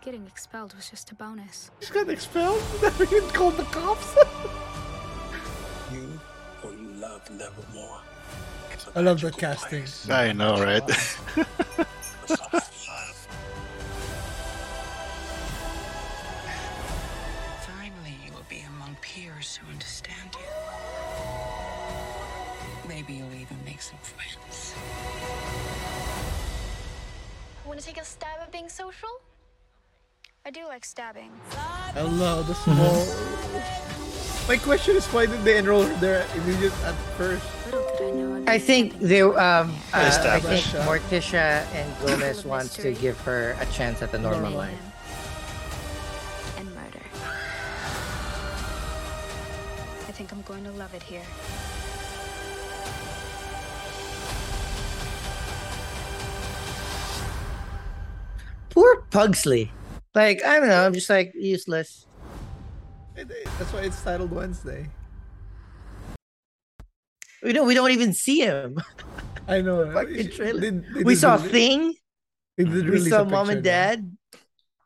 [0.00, 1.70] Getting expelled was just a bonus.
[1.80, 2.62] She's got expelled.
[2.82, 4.16] Never even called the cops.
[5.92, 6.18] You
[6.64, 8.00] or you love Nevermore.
[8.94, 9.84] I love the casting.
[10.10, 10.82] I know, right?
[28.92, 29.20] social?
[30.44, 31.30] I do like stabbing.
[31.56, 33.06] I love the small.
[34.48, 37.46] My question is, why did they enroll her there immediate at first?
[38.48, 43.66] I think they um uh, I think Morticia and Gomez wants to give her a
[43.66, 44.78] chance at the normal life.
[46.58, 47.06] And murder.
[50.08, 51.22] I think I'm going to love it here.
[58.72, 59.70] Poor Pugsley.
[60.14, 62.06] Like I don't know, I'm just like useless.
[63.14, 64.88] That's why it's titled Wednesday.
[67.42, 68.78] We don't we don't even see him.
[69.48, 69.90] I know.
[69.92, 70.60] Fucking trailer.
[70.60, 71.94] They- they we saw rele- Thing.
[72.56, 74.06] Did We saw a Mom and Dad.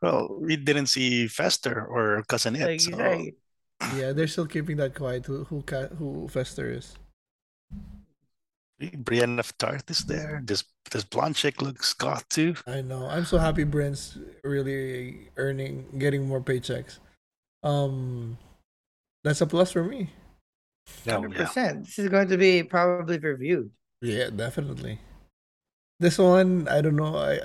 [0.01, 2.65] well, we didn't see Fester or Cousin Itt.
[2.65, 3.33] Like, so- right.
[3.95, 5.25] Yeah, they're still keeping that quiet.
[5.27, 5.61] Who who
[5.99, 6.95] who Fester is?
[8.79, 10.41] Brienne of Tarth is there.
[10.45, 12.55] This this blonde chick looks goth too.
[12.65, 13.07] I know.
[13.07, 16.99] I'm so happy Brent's really earning, getting more paychecks.
[17.63, 18.37] Um,
[19.23, 20.09] that's a plus for me.
[21.05, 21.85] Yeah, Hundred percent.
[21.85, 23.71] This is going to be probably reviewed.
[24.01, 24.99] Yeah, definitely.
[25.99, 27.17] This one, I don't know.
[27.17, 27.39] I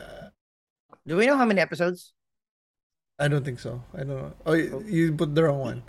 [1.07, 2.13] Do we know how many episodes?
[3.19, 3.83] I don't think so.
[3.95, 4.33] I don't know.
[4.45, 5.83] Oh, you, you put the wrong one.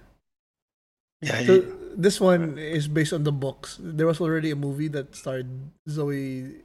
[1.21, 1.61] Yeah, So
[1.95, 3.77] this one is based on the books.
[3.81, 5.47] There was already a movie that starred
[5.89, 6.55] Zoe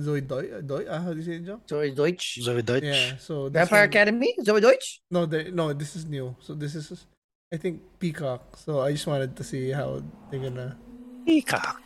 [0.00, 0.60] Zoe Doy.
[0.62, 0.84] Doy?
[0.90, 1.60] Ah, how do you say it, John?
[1.66, 2.38] Zoey Deutch.
[2.42, 2.82] Zoey Deutch.
[2.84, 3.16] Yeah.
[3.16, 4.34] So this Vampire one- Academy?
[4.40, 5.00] Zoey Deutch?
[5.10, 6.36] No, they, no, this is new.
[6.40, 7.06] So this is,
[7.52, 8.56] I think, Peacock.
[8.56, 10.76] So I just wanted to see how they're gonna.
[11.24, 11.80] Peacock.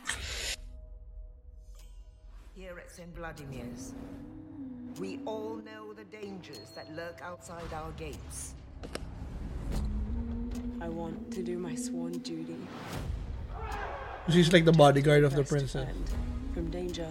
[2.55, 3.15] Here at St.
[3.15, 3.93] Vladimir's,
[4.99, 8.53] we all know the dangers that lurk outside our gates.
[10.81, 12.55] I want to do my sworn duty.
[14.29, 15.83] She's like the bodyguard of the princess.
[15.85, 16.09] friend
[16.53, 17.07] From danger.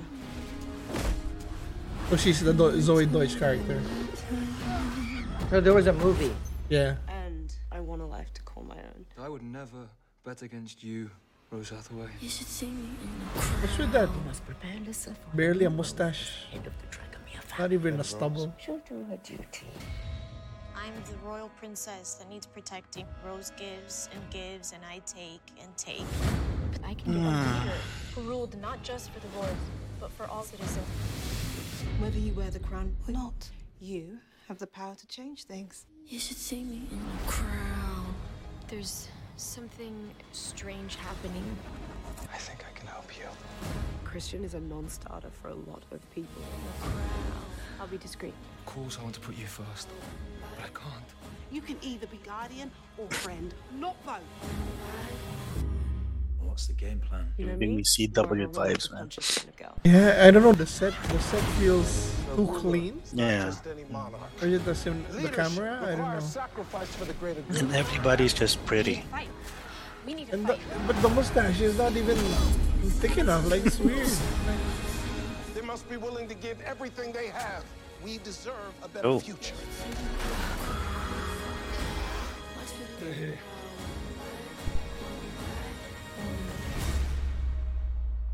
[2.11, 3.81] So she's the Do- Zoey Deutch character.
[5.51, 6.33] So there was a movie.
[6.69, 6.97] Yeah.
[7.09, 9.07] And I want a life to call my own.
[9.19, 9.89] I would never
[10.25, 11.11] bet against you,
[11.51, 12.09] Rose Hathaway.
[12.21, 12.89] You should see me
[13.61, 14.09] What's with that?
[14.27, 16.47] must prepare Alyssa for Barely a mustache.
[16.53, 18.53] head of the Dragomir Not even a stubble.
[18.59, 19.67] She'll do her duty.
[20.83, 23.07] I'm the royal princess that needs protecting.
[23.27, 26.07] Rose gives and gives, and I take and take.
[26.83, 27.77] I can be a leader
[28.15, 29.57] who ruled not just for the royals,
[30.01, 30.87] but for all citizens.
[31.99, 35.85] Whether you wear the crown or not, you have the power to change things.
[36.07, 38.15] You should see me in the crown.
[38.69, 41.45] There's something strange happening.
[42.33, 43.27] I think I can help you.
[44.05, 46.43] Christian is a non-starter for a lot of people.
[47.79, 48.35] I'll be discreet.
[48.61, 49.89] Of course, I want to put you first,
[50.61, 51.05] but I can't.
[51.51, 54.21] You can either be guardian or friend, not both.
[56.41, 57.33] What's the game plan?
[57.39, 57.83] You know Giving me me?
[57.83, 59.11] CW vibes, man.
[59.85, 60.53] Yeah, I don't know.
[60.53, 63.01] The set, the set feels too clean.
[63.13, 63.53] Yeah.
[64.43, 65.81] Or is it the sim- the camera?
[65.83, 66.21] I don't know.
[66.21, 67.63] Sacrifice for the greater good.
[67.63, 69.05] And everybody's just pretty.
[70.07, 72.17] We need And the, but the mustache is not even
[73.01, 73.49] thick enough.
[73.51, 74.09] Like it's weird.
[75.55, 77.65] They must be willing to give everything they have.
[78.05, 79.21] We deserve a better Oh.
[79.21, 79.55] future.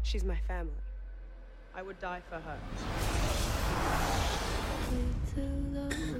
[0.02, 0.81] She's my family.
[1.74, 2.59] I would die for her.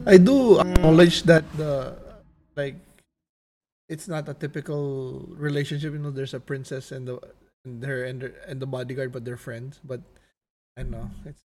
[0.07, 1.97] I do acknowledge that the
[2.57, 2.75] like
[3.89, 5.93] it's not a typical relationship.
[5.95, 7.21] You know, there's a princess and the
[7.65, 9.81] and her and, her, and the bodyguard, but they're friends.
[9.83, 10.03] But
[10.77, 11.11] I don't know.
[11.25, 11.46] It's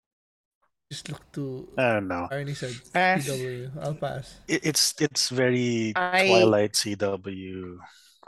[0.91, 1.71] just look too.
[1.79, 2.27] I don't know.
[2.31, 3.23] Arnie said Pass.
[3.25, 3.71] CW.
[3.79, 4.35] I'll pass.
[4.47, 7.79] It's it's very I- Twilight CW.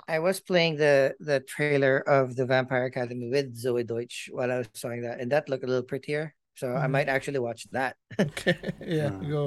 [0.08, 4.58] I was playing the the trailer of the Vampire Academy with Zoey Deutch while I
[4.64, 6.36] was showing that, and that looked a little prettier.
[6.56, 6.92] So I Mhm.
[6.96, 7.96] might actually watch that.
[8.20, 8.56] Okay.
[8.80, 9.12] Yeah.
[9.12, 9.28] Mm.
[9.30, 9.44] Go.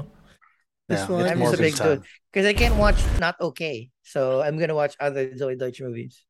[0.89, 1.25] This Yeah, one.
[1.27, 1.89] I'm just a big big time.
[1.99, 3.89] dude because I can't watch not okay.
[4.05, 6.25] So I'm gonna watch other Zoey Deutch movies.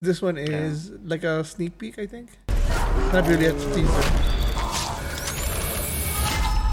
[0.00, 1.98] This one is like a sneak peek.
[1.98, 2.30] I think.
[3.12, 4.49] Not really a teaser.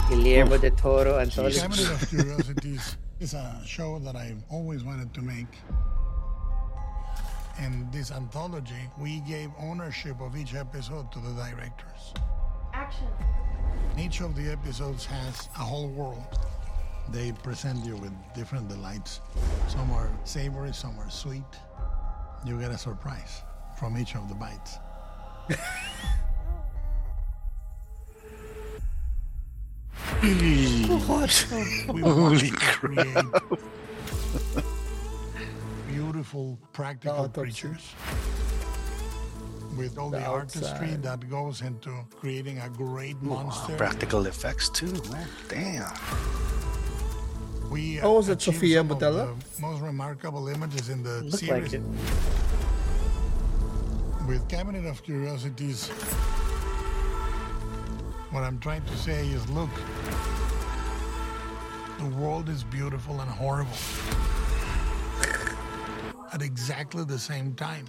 [0.10, 1.60] Guillermo del Toro and anthology.
[1.60, 5.48] Cabinet of Curiosities is a show that I've always wanted to make.
[7.60, 12.14] And this anthology, we gave ownership of each episode to the directors.
[12.74, 13.08] Action.
[14.00, 16.40] Each of the episodes has a whole world.
[17.12, 19.20] They present you with different delights.
[19.68, 21.44] Some are savory, some are sweet.
[22.46, 23.42] You get a surprise
[23.78, 24.78] from each of the bites.
[30.18, 31.32] What?
[32.02, 33.26] Holy crap.
[35.88, 37.94] Beautiful, practical oh, creatures
[39.78, 43.76] with all the, The artistry that goes into creating a great monster.
[43.78, 44.92] Practical effects too.
[45.12, 45.28] man.
[45.50, 45.94] Damn.
[47.70, 49.36] We Oh, was it Sofia Boutella?
[49.60, 51.64] most remarkable images in the Looked series.
[51.64, 51.82] like it.
[54.28, 55.92] With Cabinet of Curiosities,
[58.32, 59.70] what I'm trying to say is look,
[62.00, 63.72] the world is beautiful and horrible
[66.34, 67.86] at exactly the same time.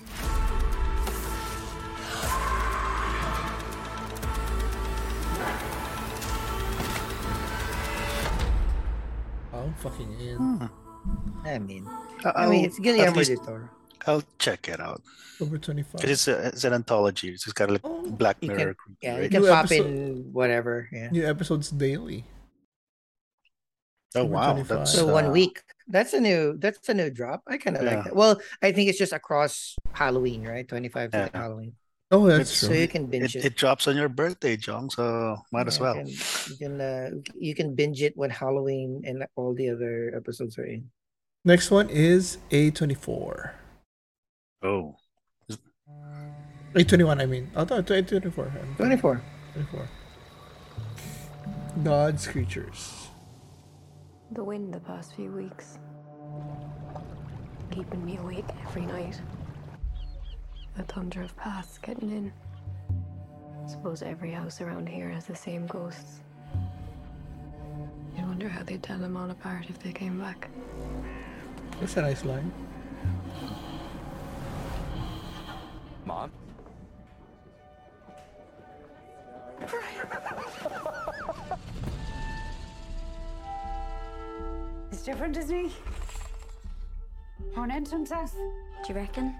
[9.53, 10.71] I'm fucking in.
[11.45, 11.87] I mean,
[12.25, 13.69] Uh, I mean, I'll- it's Guillermo at least- del Toro.
[14.07, 15.03] I'll check it out.
[15.41, 15.93] Over 25.
[16.01, 17.31] Because it's, a, it's an anthology.
[17.31, 17.83] It's got like
[18.19, 18.75] Black You Mirror.
[18.75, 20.89] can, yeah, you can New pop episode- in whatever.
[20.93, 21.11] Yeah.
[21.11, 22.25] New episodes daily.
[24.17, 24.79] Oh October wow, 25.
[24.79, 25.61] that's So one uh, week.
[25.87, 26.57] That's a new.
[26.59, 27.43] That's a new drop.
[27.47, 27.95] I kind of Yeah.
[27.97, 28.17] like that.
[28.17, 30.67] Well, I think it's just across Halloween, right?
[30.67, 31.39] Twenty five to Yeah.
[31.41, 31.73] Halloween.
[32.11, 32.77] Oh, that's It's- So true.
[32.79, 33.45] you can binge It, it.
[33.53, 34.89] it drops on your birthday, Jong.
[34.91, 35.97] So might as well.
[35.97, 40.13] You can you can, uh, you can binge it when Halloween and all the other
[40.17, 40.89] episodes are in.
[41.45, 43.51] Next one is A24.
[44.63, 44.97] Oh,
[46.75, 47.51] A21, I mean.
[47.57, 48.77] Oh, no, A24.
[48.77, 49.23] Twenty four.
[49.55, 49.89] 24.
[51.83, 53.09] God's creatures.
[54.33, 55.79] The wind the past few weeks.
[57.71, 59.21] Keeping me awake every night.
[60.77, 62.33] The thunder of paths getting in.
[63.67, 66.21] Suppose every house around here has the same ghosts.
[68.17, 70.51] You wonder how they'd tell them all apart if they came back.
[71.81, 72.53] That's a nice line.
[76.09, 76.33] Mom?
[84.91, 85.73] It's different, isn't he?
[87.55, 88.33] One entrance house.
[88.33, 89.35] Do you reckon?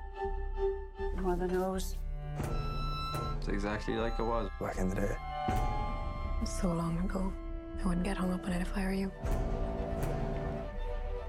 [1.17, 1.97] Mother knows.
[3.39, 5.17] It's exactly like it was back in the day.
[6.45, 7.33] So long ago.
[7.83, 9.11] I wouldn't get hung up on it if I were you.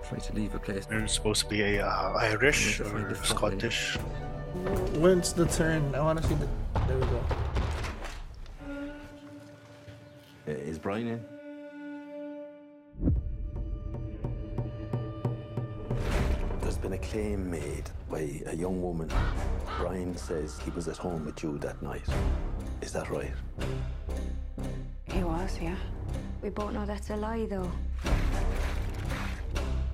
[0.04, 0.86] Try to leave a place.
[0.86, 3.72] they're supposed to be a uh, Irish Find or it properly.
[4.50, 4.98] Scottish.
[4.98, 5.94] When's the turn?
[5.96, 6.48] I want to see the.
[6.88, 7.24] There we go.
[10.48, 11.26] Uh, Is Brian in?
[16.62, 19.10] There's been a claim made by a young woman.
[19.78, 22.04] Brian says he was at home with you that night.
[22.82, 23.32] Is that right?
[25.06, 25.76] He was, yeah.
[26.42, 27.72] We both know that's a lie, though.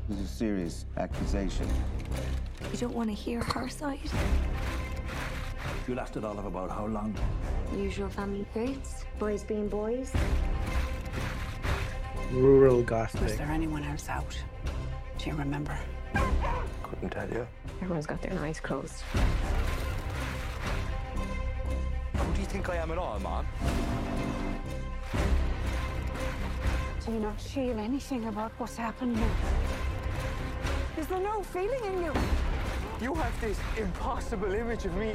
[0.07, 1.67] This is a serious accusation.
[2.71, 3.99] You don't want to hear her side.
[5.87, 7.15] You lasted it all of about how long?
[7.75, 9.03] Usual family traits.
[9.17, 10.11] Boys being boys.
[12.31, 13.21] Rural gossip.
[13.21, 14.37] Was there anyone else out?
[15.17, 15.75] Do you remember?
[16.83, 17.47] Couldn't tell you.
[17.81, 19.01] Everyone's got their eyes closed.
[22.15, 23.45] Who do you think I am at all, Mom?
[27.05, 29.31] Do you not feel anything about what's happened now?
[30.97, 32.13] Is there no feeling in you?
[33.01, 35.11] You have this impossible image of me.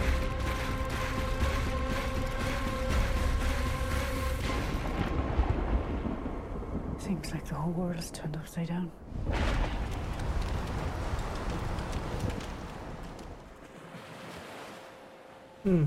[6.98, 8.90] Seems like the whole world is turned upside down.
[15.62, 15.84] Hmm.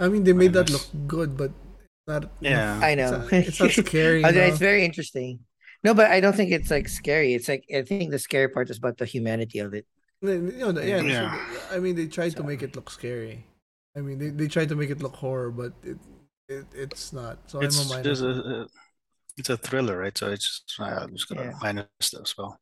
[0.00, 1.52] I mean, they made that look good, but
[2.06, 2.30] not.
[2.40, 2.80] Yeah.
[2.82, 3.18] I it's know.
[3.18, 4.24] not- It's not, scary.
[4.24, 4.46] I mean, know?
[4.46, 5.38] It's very interesting.
[5.84, 7.34] No, but I don't think it's like scary.
[7.34, 9.86] It's like I think the scary part is about the humanity of it.
[10.22, 11.38] You know, yeah, Yeah.
[11.70, 13.44] I mean, they tried to make it look scary.
[13.96, 15.98] I mean, they, they tried to make it look horror, but it,
[16.48, 17.38] it it's not.
[17.46, 18.20] So It's I'm a minus.
[18.22, 18.66] a, a-
[19.36, 20.16] it's a thriller, right?
[20.16, 21.58] So it's just, I'm just gonna Yeah.
[21.60, 22.56] minus that as well.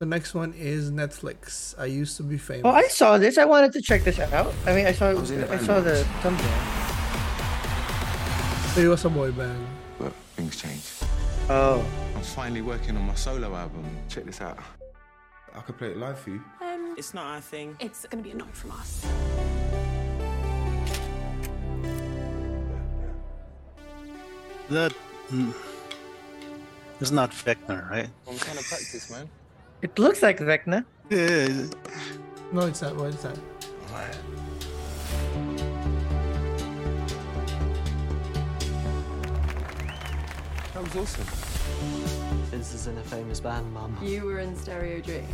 [0.00, 1.74] The next one is Netflix.
[1.78, 2.62] I used to be famous.
[2.66, 3.38] Oh, I saw this.
[3.38, 4.52] I wanted to check this out.
[4.66, 6.22] I mean, I saw it was in I saw the once.
[6.22, 6.60] thumbnail.
[8.84, 9.64] It was a boy band.
[9.98, 10.82] But things change.
[11.50, 11.84] Oh,
[12.16, 13.84] I'm finally working on my solo album.
[14.08, 14.58] Check this out.
[15.54, 16.42] I could play it live for you.
[16.62, 17.76] Um, It's not our thing.
[17.80, 19.04] it's gonna be a no from us.
[24.70, 24.94] That
[25.30, 25.54] mm,
[27.00, 28.08] is not Vecna, right?
[28.28, 29.28] I'm trying to practice, man.
[29.82, 30.84] It looks like Vecna.
[31.10, 31.66] Yeah.
[32.52, 32.96] No, it's not.
[32.96, 33.36] What is that?
[33.88, 34.16] That
[40.84, 41.24] was awesome.
[42.50, 43.96] Vince is in a famous band, Mum.
[44.02, 45.24] You were in Stereo Dream.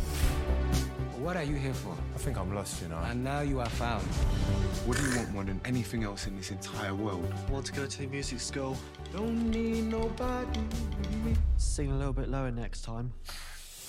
[1.19, 1.95] What are you here for?
[2.15, 2.97] I think I'm lost, you know.
[2.97, 4.03] And now you are found.
[4.85, 7.31] What do you want more than anything else in this entire world?
[7.49, 8.77] Want to go to the music school?
[9.11, 10.61] Don't need nobody.
[11.57, 13.11] Sing a little bit lower next time.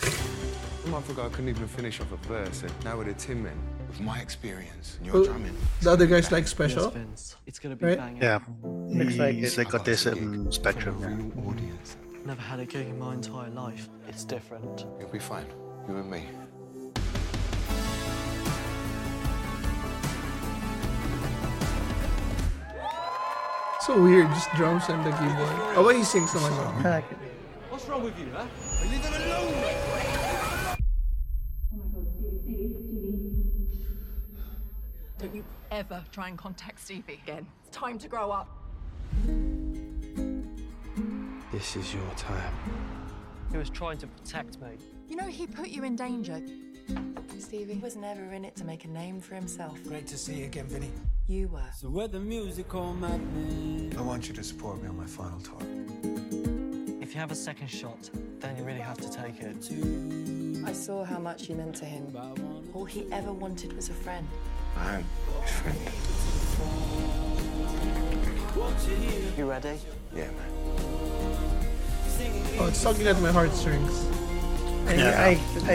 [0.02, 3.40] A month ago, I couldn't even finish off a verse, and now we're the Tin
[3.40, 3.56] Men,
[3.92, 5.56] with my experience and your Oh, drumming.
[5.82, 6.92] the other guy's like special.
[6.96, 7.98] Yes, It's gonna be Right?
[7.98, 8.22] banging.
[8.22, 8.38] Yeah.
[8.62, 9.58] Looks like He's it.
[9.58, 10.96] like autism spectrum.
[11.00, 11.48] yeah.
[11.50, 11.96] Audience.
[12.24, 13.88] Never had a gig in my entire life.
[14.08, 14.86] It's different.
[14.98, 15.46] You'll be fine.
[15.88, 16.22] You and me.
[23.80, 25.76] So weird, just drums and the keyboard.
[25.76, 26.54] Oh, wait, he sings naman.
[26.86, 27.18] I like it.
[27.68, 28.46] What's wrong with you, huh?
[28.86, 30.11] Leave him alone!
[35.22, 37.46] Don't you ever try and contact Stevie again.
[37.64, 38.48] It's time to grow up.
[41.52, 42.52] This is your time.
[43.52, 44.70] He was trying to protect me.
[45.08, 46.42] You know, he put you in danger.
[47.38, 49.78] Stevie was never in it to make a name for himself.
[49.84, 50.90] Great to see you again, Vinny.
[51.28, 51.70] You were.
[51.72, 53.96] So where the musical madness?
[53.96, 55.62] I want you to support me on my final tour.
[57.00, 58.10] If you have a second shot,
[58.40, 60.31] then you really have to take it.
[60.64, 62.16] I saw how much you meant to him.
[62.74, 64.26] All he ever wanted was a friend.
[64.76, 65.04] I'm
[65.42, 65.78] his friend.
[69.36, 69.78] You ready?
[70.14, 70.52] Yeah, man.
[72.58, 74.06] Oh, it's tugging at my heartstrings.
[74.86, 75.16] Yeah.
[75.18, 75.40] I,
[75.70, 75.74] I,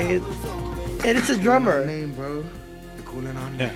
[1.06, 1.86] and it's a drummer.
[1.86, 2.44] Name, bro.
[2.44, 3.72] They're calling our Yeah.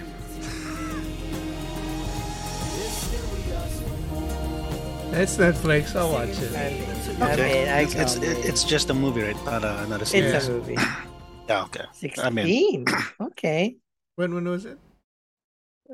[5.13, 5.95] It's Netflix.
[5.95, 6.55] I'll watch it.
[6.55, 8.45] I mean, I it's, it's, can't it- wait.
[8.45, 9.45] it's just a movie, right?
[9.45, 10.33] Not a, not a series.
[10.33, 10.77] It's a movie.
[11.49, 11.83] Yeah, okay.
[11.83, 12.33] I 16.
[12.33, 12.85] mean,
[13.21, 13.75] okay.
[14.15, 14.77] When when was it?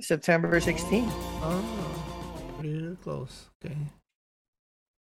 [0.01, 1.09] September 16th.
[1.41, 1.63] Oh,
[2.59, 3.49] pretty close.
[3.65, 3.73] Okay.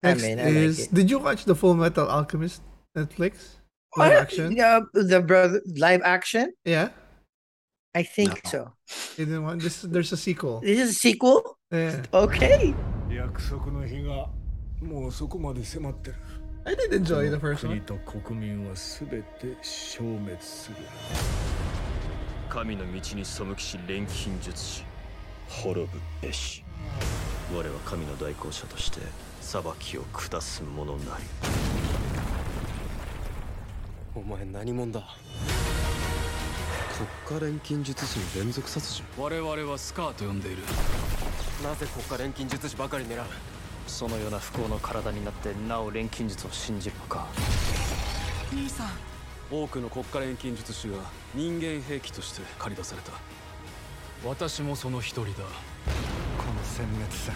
[0.02, 0.80] I Next mean, I is.
[0.80, 0.94] it.
[0.94, 2.60] Did you watch the Full Metal Alchemist
[2.98, 3.60] Netflix
[3.94, 4.08] What?
[4.10, 4.56] live action?
[4.56, 6.54] Yeah, the brother live action?
[6.64, 6.88] Yeah.
[7.94, 8.72] I think so.
[9.16, 9.82] You didn't want this.
[9.82, 10.58] There's a sequel.
[10.60, 11.56] This is a sequel?
[11.70, 12.02] Yeah.
[12.12, 12.74] Okay.
[13.22, 14.28] 約束の日が
[14.80, 16.16] もうそこまで迫ってる。
[16.64, 17.80] I did enjoy the first 国 one.
[17.82, 20.76] と国民はすべて消滅する。
[22.48, 24.84] 神の道に背きし錬金術師
[25.48, 26.64] 滅ぶべし
[27.54, 28.98] 我は神の代行者として
[29.40, 31.24] 裁きを下す者なり
[34.16, 35.04] お前何者だ？
[37.26, 39.02] 国家錬金術師に連続殺人。
[39.18, 40.62] 我々はスカーと呼んでいる。
[41.64, 43.24] なぜ国家錬金術師ばかり狙う？
[43.88, 47.26] そのような不幸の体になってなお錬金術を信じるのか。
[48.52, 48.90] 兄さん。
[49.50, 50.94] 多くの国家錬金術師が
[51.34, 53.10] 人間兵器として駆り出された。
[54.24, 55.28] 私もその一人だ。
[55.28, 57.34] この殲滅戦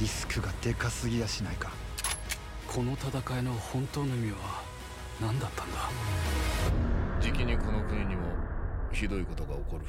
[0.00, 1.70] リスクがでかすぎやしないか？
[2.66, 4.38] この戦いの本当の意味は
[5.20, 5.78] 何だったんだ？
[7.20, 8.22] じきにこの国にも
[8.92, 9.84] ひどいことが起こる。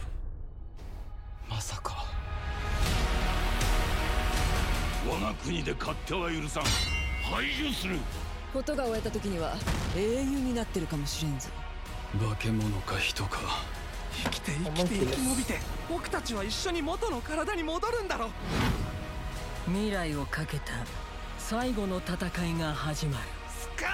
[1.49, 2.05] まさか。
[5.09, 6.63] 我が国で勝手は許さん。
[7.23, 7.97] 排除する。
[8.53, 9.55] ことが終えた時には
[9.95, 11.49] 英雄になってるかもしれんぞ。
[12.19, 13.39] 化け物か人か。
[14.23, 18.31] 生きて生きて生き延びて僕たちは一緒に元の体に戻るんだろ
[19.67, 20.71] 未来をかけた
[21.37, 23.23] 最後の戦いが始まる。
[23.47, 23.85] スカ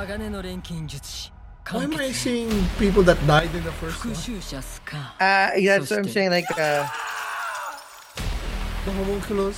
[0.00, 1.32] ー鋼の錬金術師
[1.70, 4.14] Why am I seeing people that died in the first one?
[5.20, 6.30] Uh, yeah, that's what I'm saying.
[6.30, 6.88] Like uh,
[8.84, 9.56] the homunculus,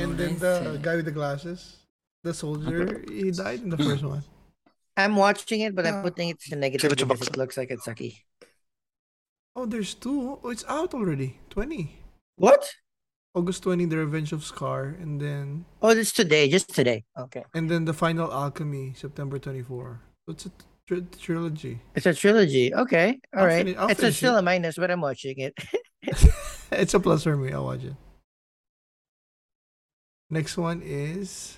[0.00, 1.76] and then the guy with the glasses,
[2.22, 4.22] the soldier, he died in the first one.
[4.96, 8.18] I'm watching it, but I'm putting it to negative because it looks like it's sucky.
[9.56, 10.38] Oh, there's two.
[10.42, 11.38] Oh, it's out already.
[11.50, 11.98] Twenty.
[12.36, 12.72] What?
[13.36, 15.64] August 20, The Revenge of Scar, and then.
[15.82, 17.04] Oh, it's today, just today.
[17.18, 17.44] Okay.
[17.52, 20.00] And then The Final Alchemy, September 24.
[20.26, 20.52] What's it?
[20.86, 21.80] Tr- trilogy.
[21.94, 22.74] It's a trilogy.
[22.74, 23.20] Okay.
[23.34, 23.64] all I'll right.
[23.64, 24.40] fini- I'll it's a finish still it.
[24.40, 25.54] a minus, but I'm watching it.
[26.72, 27.52] it's a plus for me.
[27.52, 27.94] I'll watch it.
[30.30, 31.56] Next one is.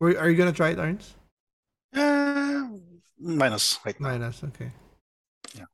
[0.00, 1.12] Were, are you gonna try it, Arns?
[1.94, 2.66] uh,
[3.18, 3.98] minus right.
[4.00, 4.42] Minus.
[4.44, 4.70] Okay.
[5.54, 5.64] Yeah.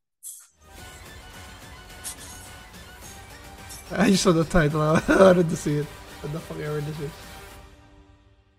[3.92, 4.80] I just saw the title.
[4.80, 5.86] I wanted to see it.
[6.20, 7.10] What the fuck ever this is.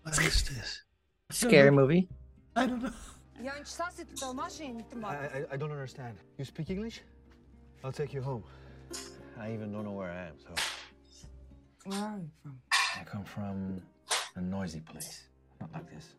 [0.04, 0.82] What is this?
[1.32, 2.10] Scary movie.
[2.56, 2.92] I don't know.
[5.12, 6.18] I, I, I don't understand.
[6.38, 7.02] You speak English?
[7.84, 8.44] I'll take you home.
[9.40, 10.54] I even don't know where I am, so.
[11.86, 12.60] Where are you from?
[13.00, 13.82] I come from
[14.36, 15.28] a noisy place.
[15.60, 16.14] Not like this.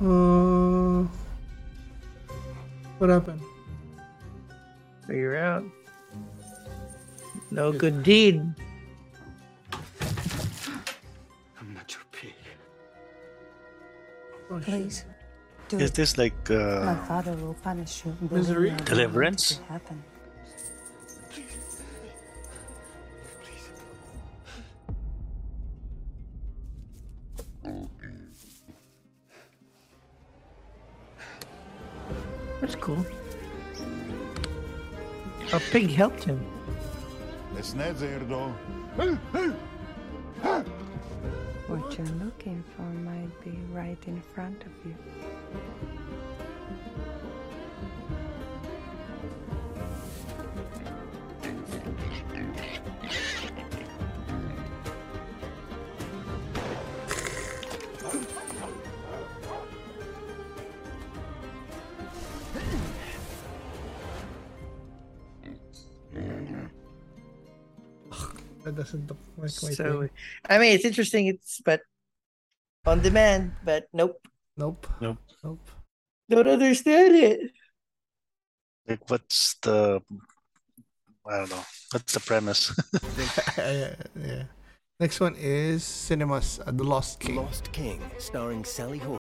[0.00, 1.06] Uh,
[2.98, 3.42] what happened?
[5.06, 5.64] Figure out.
[7.50, 8.42] No good deed.
[14.62, 15.04] Please.
[15.68, 15.94] Do Is it.
[15.94, 18.16] this like My uh, father will punish you.
[18.30, 18.70] Misery?
[18.70, 19.60] Believe me, I don't want it Deliverance?
[19.68, 20.04] happen.
[32.60, 33.04] That's cool.
[35.52, 36.44] A pig helped him.
[37.56, 38.54] It's not there though.
[41.96, 44.96] You're looking for might be right in front of you.
[68.84, 70.10] Doesn't look like my So, thing.
[70.48, 71.26] I mean, it's interesting.
[71.26, 71.80] It's but
[72.86, 74.20] on demand, but nope.
[74.56, 74.86] Nope.
[75.00, 75.18] Nope.
[75.42, 75.66] Nope.
[76.28, 77.50] Don't understand it.
[78.88, 80.00] like what's the
[81.26, 81.64] I don't know.
[81.92, 82.72] What's the premise?
[83.58, 84.42] yeah, yeah.
[85.00, 87.36] Next one is Cinemas, uh, The Lost King.
[87.36, 89.18] Lost King, starring Sally Horne.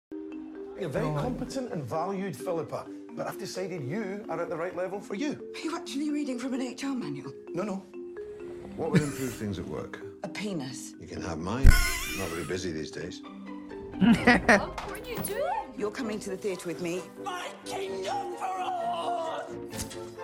[0.78, 1.22] You're very Go on.
[1.22, 2.86] competent and valued, Philippa,
[3.16, 5.32] but I've decided you are at the right level for you.
[5.54, 7.32] Are you actually reading from an HR manual?
[7.54, 7.86] No, no.
[8.76, 10.00] What would improve things at work?
[10.22, 10.94] A penis.
[11.00, 11.66] You can have mine.
[12.18, 13.20] Not very busy these days.
[13.22, 15.42] what are you doing?
[15.76, 17.02] You're coming to the theatre with me.
[17.22, 19.42] My kingdom for all!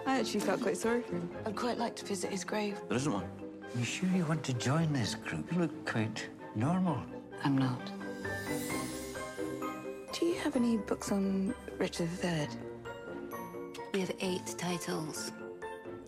[0.07, 1.28] I actually felt quite sorry for him.
[1.44, 2.80] I'd quite like to visit his grave.
[2.88, 3.28] There isn't one.
[3.76, 5.53] You sure you want to join this group?
[5.53, 7.03] You look quite normal.
[7.44, 7.80] I'm not.
[10.12, 12.49] Do you have any books on Richard III?
[13.92, 15.32] We have eight titles.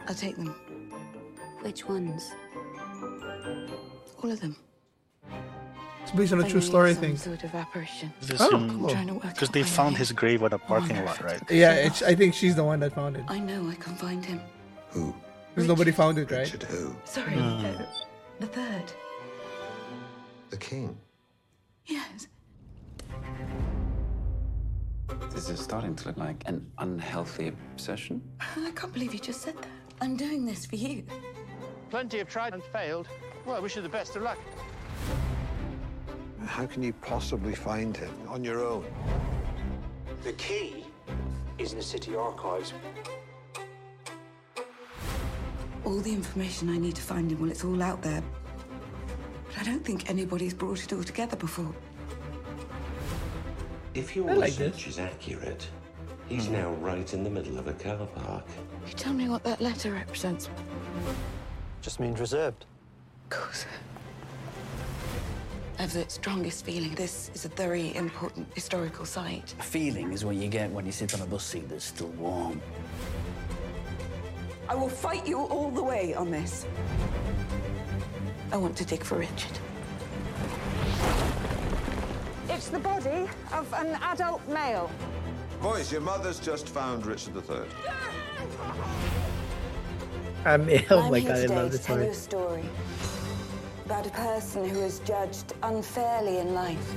[0.08, 0.54] I'll take them.
[1.62, 2.32] Which ones?
[4.22, 4.56] All of them.
[6.02, 7.16] It's based on a true story some thing.
[7.16, 8.12] sort of apparition.
[8.22, 8.88] This Oh, cool.
[8.90, 9.98] Trying to work Because they found am.
[9.98, 11.40] his grave on a parking lot, right?
[11.50, 12.02] Yeah, it's.
[12.02, 13.24] I think she's the one that found it.
[13.28, 14.40] I know I can find him.
[14.90, 15.14] Who?
[15.54, 16.40] Because nobody found it, right?
[16.40, 16.96] Richard who?
[17.04, 17.64] Sorry, Hmm.
[17.66, 17.82] uh,
[18.40, 18.92] the third.
[20.48, 20.96] The king.
[21.86, 22.26] Yes.
[25.32, 28.22] This is starting to look like an unhealthy obsession.
[28.56, 29.66] I can't believe you just said that.
[30.00, 31.04] I'm doing this for you.
[31.90, 33.08] Plenty have tried and failed.
[33.44, 34.38] Well, I wish you the best of luck.
[36.46, 38.84] How can you possibly find him on your own?
[40.22, 40.84] The key
[41.58, 42.72] is in the city archives.
[45.84, 48.22] All the information I need to find him, well, it's all out there.
[49.48, 51.74] But I don't think anybody's brought it all together before.
[53.94, 55.66] If your like research is accurate,
[56.28, 56.52] he's hmm.
[56.52, 58.46] now right in the middle of a car park.
[58.86, 60.48] You tell me what that letter represents.
[61.82, 62.66] Just means reserved.
[63.24, 63.66] Of course.
[65.78, 69.54] I have the strongest feeling this is a very important historical site.
[69.58, 72.08] A feeling is what you get when you sit on a bus seat that's still
[72.08, 72.60] warm.
[74.68, 76.66] I will fight you all the way on this.
[78.52, 79.58] I want to dig for Richard.
[82.50, 84.90] It's the body of an adult male.
[85.62, 87.62] Boys, your mother's just found Richard III.
[90.44, 92.12] I mean, oh I'm my here god, I today love to this tell you story.
[92.12, 92.64] a story
[93.84, 96.94] about a person who is judged unfairly in life.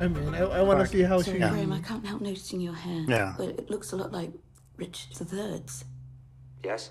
[0.00, 1.48] I mean, I, I want to see how Sorry, she.
[1.48, 3.04] Graham, I can't help noticing your hair.
[3.08, 3.34] Yeah.
[3.36, 4.32] But it looks a lot like
[4.76, 5.84] Richard III's.
[6.64, 6.90] Yes?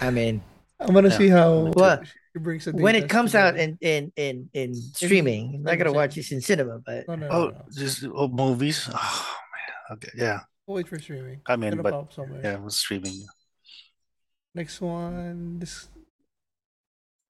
[0.00, 0.42] I mean,
[0.80, 1.18] I want to yeah.
[1.18, 2.02] see how Well,
[2.36, 5.92] she brings when it data comes out in in in in streaming, I'm not gonna
[5.92, 7.64] watch this in cinema, but No, no, no, Oh, no.
[7.72, 8.88] just oh, movies.
[8.92, 9.96] Oh man.
[9.96, 10.12] Okay.
[10.14, 10.40] Yeah.
[10.66, 11.40] We'll wait for streaming.
[11.46, 12.40] I mean, Gonna but pop somewhere.
[12.44, 13.24] yeah, it was streaming.
[14.54, 15.60] Next one.
[15.60, 15.88] This.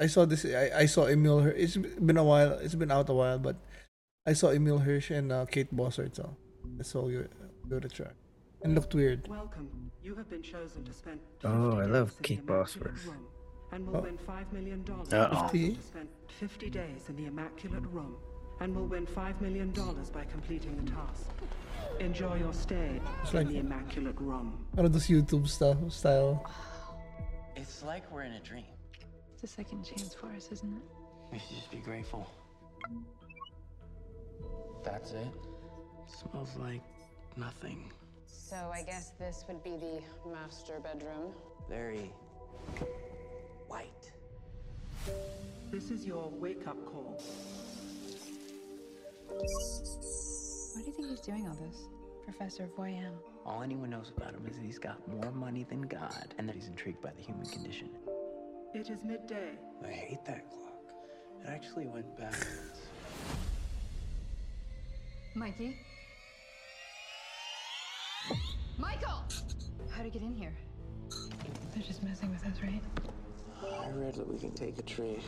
[0.01, 0.45] I saw this.
[0.45, 1.41] I, I saw Emile.
[1.41, 1.55] Hirsch.
[1.57, 2.59] It's been a while.
[2.59, 3.55] It's been out a while, but
[4.27, 6.17] I saw Emile Hirsch and uh, Kate Bosworth.
[6.17, 6.35] So
[6.77, 7.33] let's all give it,
[7.71, 8.11] give it try.
[8.63, 9.29] And looked weird.
[9.29, 9.71] Welcome.
[10.03, 13.07] You have been chosen to spend oh, I love Kate the Bosworth.
[13.07, 13.23] Room
[13.73, 14.01] and will Oh.
[14.01, 14.85] win $5 million.
[14.89, 15.49] Uh-oh.
[15.49, 18.17] To spend 50 days in the Immaculate Room
[18.61, 19.71] and will win $5 million
[20.13, 21.27] by completing the task.
[22.01, 24.67] Enjoy your stay It's in like- the Immaculate Room.
[24.73, 26.49] One of those YouTube stuff style.
[27.55, 28.65] It's like we're in a dream.
[29.35, 30.83] It's a second chance for us, isn't it?
[31.33, 32.27] We should just be grateful.
[34.85, 35.29] That's it.
[36.07, 36.83] Smells like
[37.37, 37.91] nothing.
[38.27, 40.01] So I guess this would be the
[40.31, 41.33] master bedroom.
[41.69, 42.11] Very
[42.79, 42.89] white.
[45.71, 47.21] This is your wake up call.
[49.29, 51.89] Why do you think he's doing all this?
[52.25, 53.13] Professor Voyam.
[53.45, 56.55] All anyone knows about him is that he's got more money than God and that
[56.57, 57.91] he's intrigued by the human condition.
[58.75, 59.51] It is midday.
[59.85, 60.93] I hate that clock.
[61.43, 62.81] It actually went backwards.
[65.35, 65.77] Mikey?
[68.79, 69.23] Michael!
[69.91, 70.55] How'd he get in here?
[71.75, 72.83] They're just messing with us, right?
[73.63, 75.23] I read that we can take a trade.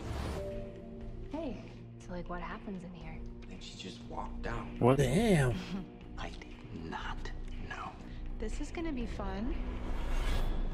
[1.33, 1.63] Hey,
[1.99, 3.19] so like what happens in here?
[3.51, 4.67] And she just walked out.
[4.79, 4.99] What?
[4.99, 5.55] Damn.
[6.19, 7.31] I did not
[7.69, 7.91] know.
[8.39, 9.55] This is gonna be fun.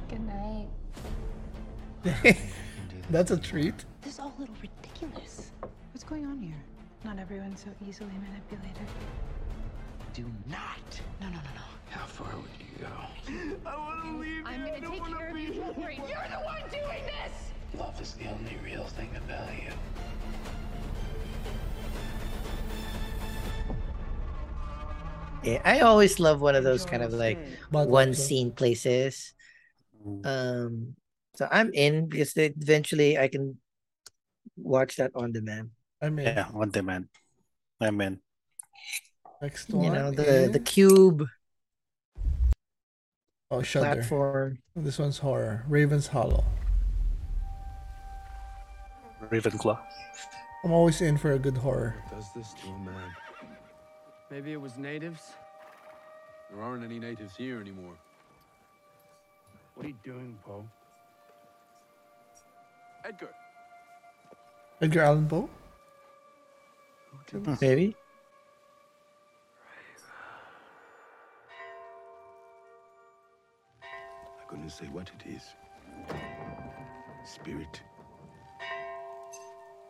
[0.08, 0.68] Good night.
[3.10, 3.84] That's a treat.
[4.02, 5.50] This is all a little ridiculous.
[5.92, 6.56] What's going on here?
[7.04, 8.88] Not everyone's so easily manipulated.
[10.14, 11.00] Do not.
[11.20, 11.73] No, no, no, no.
[11.94, 12.90] How far would you go?
[13.70, 15.54] I want to leave I'm gonna take care of you.
[15.54, 15.96] Don't worry.
[15.96, 17.34] You're the one doing this!
[17.78, 19.70] Love is the only real thing of value.
[25.44, 27.38] Yeah, I always love one of those kind of like
[27.70, 29.34] one scene places.
[30.24, 30.96] Um,
[31.36, 33.58] so I'm in because they, eventually I can
[34.56, 35.70] watch that on demand.
[36.02, 37.08] I mean, Yeah, on demand.
[37.80, 38.20] I'm in.
[39.42, 39.84] next one.
[39.84, 41.28] You know the the cube
[43.58, 43.94] oh Shudder.
[43.96, 44.58] platform.
[44.76, 45.64] This one's horror.
[45.68, 46.44] Raven's Hollow.
[49.30, 49.78] Ravenclaw.
[50.64, 51.94] I'm always in for a good horror.
[52.10, 53.10] Does this to a man?
[54.30, 55.32] Maybe it was natives.
[56.50, 57.94] There aren't any natives here anymore.
[59.74, 60.64] What are you doing, Poe?
[63.04, 63.28] Edgar,
[64.80, 65.50] Edgar Allan Poe.
[67.60, 67.94] Maybe.
[74.54, 75.42] Couldn't say what it is.
[77.24, 77.82] Spirit.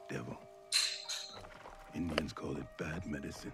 [0.09, 0.39] Devil.
[1.95, 3.53] Indians call it bad medicine.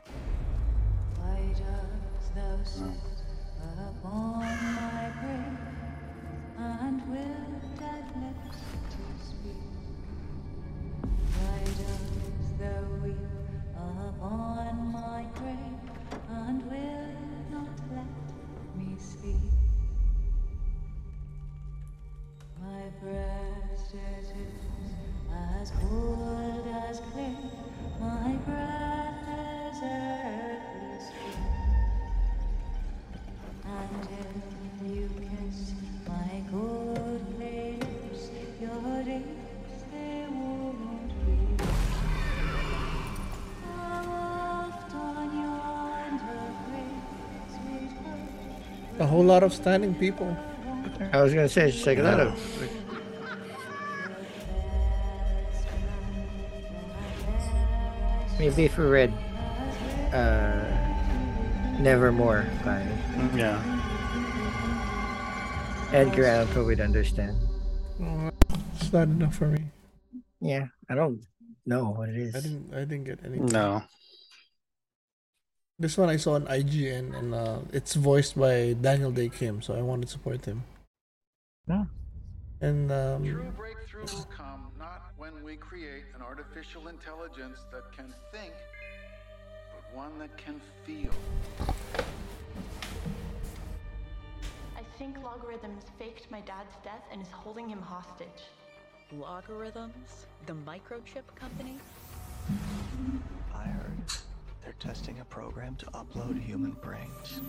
[1.17, 3.25] Why dost thou sit
[3.89, 5.59] upon my grave,
[6.59, 8.61] and will that lips
[8.95, 9.67] to speak?
[11.35, 13.17] Why dost thou weep
[13.75, 15.81] upon my grave,
[16.31, 19.60] and will not let me speak?
[48.99, 50.37] A whole lot of standing people.
[51.13, 52.39] I was gonna say it's like a lot of
[58.39, 59.13] maybe if we read
[60.13, 60.67] uh
[61.81, 62.85] Nevermore by
[63.35, 63.57] Yeah.
[65.93, 67.37] Edgar Allan Poe we'd understand.
[68.77, 69.65] It's not enough for me.
[70.41, 71.21] Yeah, I don't
[71.67, 72.35] know what it is.
[72.35, 72.75] I didn't.
[72.75, 73.47] I didn't get anything.
[73.47, 73.83] No.
[75.79, 79.75] This one I saw on IGN, and uh, it's voiced by Daniel Dae Kim, so
[79.75, 80.63] I wanted to support him.
[81.71, 81.85] Yeah.
[82.63, 88.13] And um, True breakthrough will come not when we create an artificial intelligence that can
[88.33, 88.53] think,
[89.73, 91.13] but one that can feel.
[94.77, 98.51] I think Logorhythms faked my dad's death and is holding him hostage.
[99.17, 100.27] Logorhythms?
[100.47, 101.79] The microchip company?
[103.55, 103.93] I heard
[104.65, 107.41] they're testing a program to upload human brains.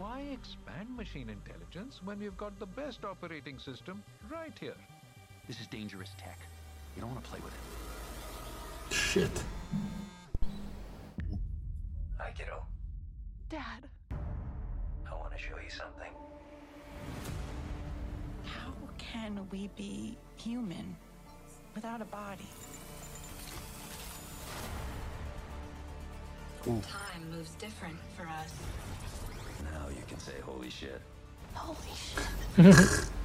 [0.00, 4.80] Why expand machine intelligence when we've got the best operating system right here?
[5.46, 6.38] This is dangerous tech.
[6.96, 8.94] You don't want to play with it.
[8.94, 9.44] shit.
[12.16, 12.62] Hi, kiddo.
[13.50, 13.90] Dad.
[14.10, 16.12] I want to show you something.
[18.44, 20.96] How can we be human
[21.74, 22.48] without a body?
[26.64, 28.54] Time moves different for us.
[29.64, 31.00] Now you can say holy shit.
[31.54, 33.04] Holy shit.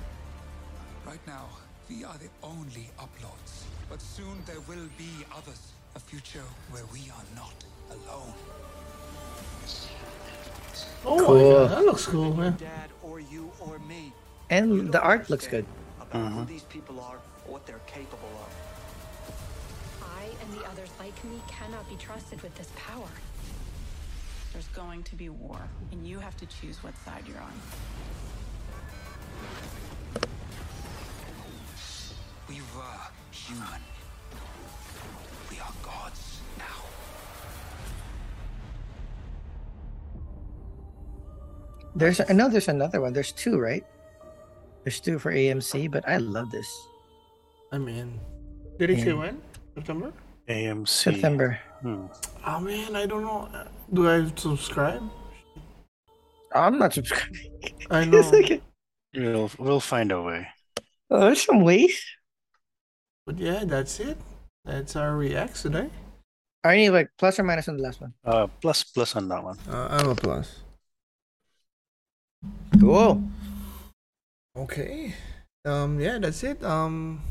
[1.05, 1.45] Right now,
[1.87, 3.63] we are the only uploads.
[3.89, 5.71] But soon there will be others.
[5.95, 7.53] A future where we are not
[7.91, 8.33] alone.
[11.05, 11.51] Oh, my Cool.
[11.53, 12.57] God, that looks cool, man.
[12.57, 14.11] Dad or you or me.
[14.49, 15.65] And the art looks good.
[16.01, 16.45] About who uh-huh.
[16.45, 17.15] these people are
[17.45, 18.49] or what they're capable of.
[20.03, 23.07] I And the others like me cannot be trusted with this power.
[24.55, 25.59] There's going to be war,
[25.91, 27.51] and you have to choose what side you're on.
[32.47, 33.01] We were
[33.31, 33.81] human.
[35.51, 36.63] We are gods now.
[41.93, 43.11] There's I know there's another one.
[43.11, 43.83] There's two, right?
[44.85, 46.71] There's two for AMC, but I love this.
[47.73, 48.21] I mean,
[48.79, 49.41] did he say when?
[49.73, 50.13] September?
[50.47, 50.87] AMC.
[50.87, 51.59] September.
[51.85, 52.07] Hmm.
[52.45, 53.45] Oh man, I don't know.
[53.93, 55.03] Do I subscribe?
[56.53, 57.51] I'm not subscribing.
[57.91, 58.17] I know.
[58.17, 58.63] It's like-
[59.13, 60.47] We'll we'll find a way.
[61.11, 61.93] oh, there's some ways.
[63.25, 64.17] But yeah, that's it.
[64.65, 65.89] That's our reacts today.
[66.65, 68.13] Are you like plus or minus on the last one?
[68.25, 69.57] Uh, plus plus on that one.
[69.69, 70.59] Uh, I'm a plus.
[72.81, 73.23] Cool.
[74.57, 75.13] Okay.
[75.63, 75.99] Um.
[76.01, 76.63] Yeah, that's it.
[76.63, 77.21] Um.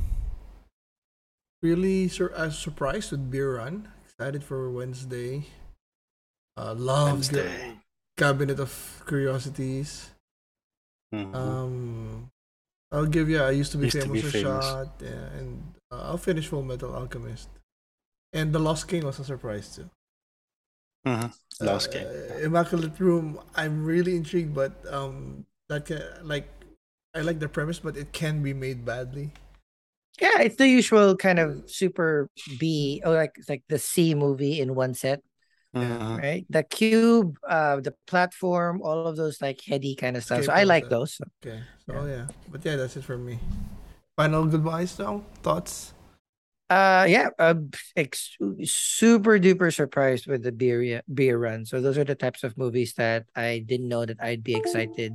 [1.62, 3.88] Really, sur- uh, surprised with Beer Run.
[4.24, 5.44] Excited for Wednesday.
[6.56, 7.76] Uh, love the Wednesday.
[8.16, 8.72] Cabinet of
[9.06, 10.16] Curiosities.
[11.12, 11.34] Mhm.
[11.36, 12.30] Um,
[12.90, 13.42] I'll give you.
[13.44, 14.64] I used to be Used to famous be famous.
[14.64, 15.60] shot, yeah, and
[15.92, 17.50] uh, I'll finish Full Metal Alchemist.
[18.32, 19.90] And The Lost King was a surprise too.
[21.06, 21.28] Mhm.
[21.60, 22.06] Lost King.
[22.08, 23.38] Uh, Immaculate Room.
[23.54, 26.48] I'm really intrigued, but um, that can like,
[27.12, 29.32] I like the premise, but it can be made badly.
[30.20, 34.60] Yeah, it's the usual kind of super B or like it's like the C movie
[34.60, 35.20] in one set,
[35.74, 36.18] Mhm.
[36.22, 36.46] right?
[36.48, 40.44] The cube, uh, the platform, all of those like heady kind of stuff.
[40.44, 40.90] So I like concept.
[40.90, 41.18] those.
[41.44, 43.38] Okay, so yeah, but yeah, that's it for me.
[44.16, 45.24] Final goodbyes, though.
[45.42, 45.92] Thoughts?
[46.70, 47.54] Uh, yeah, uh,
[47.96, 51.66] ex- super duper surprised with the beer beer run.
[51.66, 55.12] So those are the types of movies that I didn't know that I'd be excited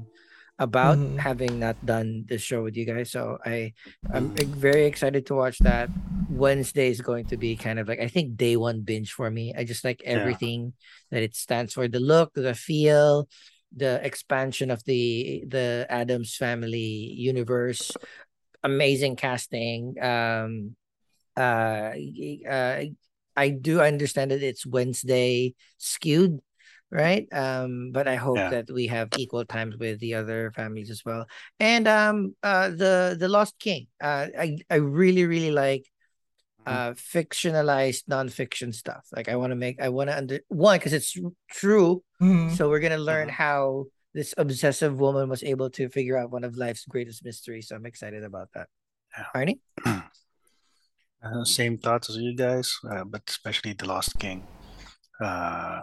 [0.59, 1.19] about Mhm.
[1.19, 3.11] having not done the show with you guys.
[3.11, 3.73] So I
[4.13, 5.89] I'm very excited to watch that.
[6.29, 9.53] Wednesday is going to be kind of like I think day one binge for me.
[9.57, 10.19] I just like Yeah.
[10.19, 10.73] everything
[11.09, 13.27] that it stands for: the look, the feel,
[13.75, 17.97] the expansion of the the Addams family universe.
[18.61, 19.95] Amazing casting.
[20.03, 20.75] Um,
[21.37, 21.95] uh,
[22.43, 22.83] uh,
[23.37, 26.41] I do understand that it's Wednesday skewed,
[26.91, 27.27] right?
[27.31, 28.49] Um, but I hope Yeah.
[28.49, 31.25] that we have equal times with the other families as well.
[31.59, 33.87] And um, uh, the the Lost King.
[34.01, 35.85] Uh, I I really really like
[36.65, 39.07] uh fictionalized nonfiction stuff.
[39.15, 41.15] Like I want to make I want to under one because it's
[41.49, 42.03] true.
[42.21, 42.57] Mhm.
[42.57, 46.57] So we're gonna learn how this obsessive woman was able to figure out one of
[46.57, 47.67] life's greatest mysteries.
[47.69, 48.67] So I'm excited about that.
[49.35, 49.59] Arnie?
[51.21, 54.47] Uh, same thoughts as you guys, uh, but especially The Lost King.
[55.19, 55.81] Uh,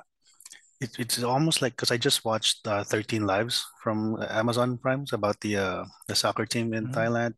[0.80, 5.12] it, it's almost like because I just watched uh, 13 Lives from Amazon Prime it's
[5.12, 6.94] about the uh, the soccer team in Mhm.
[6.94, 7.34] Thailand.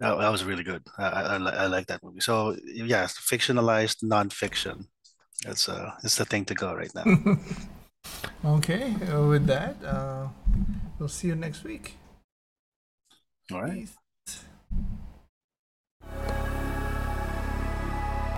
[0.00, 0.82] That, that was really good.
[0.98, 2.20] I, I, I, like that movie.
[2.20, 4.86] So yeah, fictionalized nonfiction.
[5.44, 7.04] That's uh, it's the thing to go right now.
[8.44, 10.26] Okay, uh, with that, uh,
[10.98, 11.96] we'll see you next week.
[13.52, 13.86] All right.
[14.26, 14.44] Peace.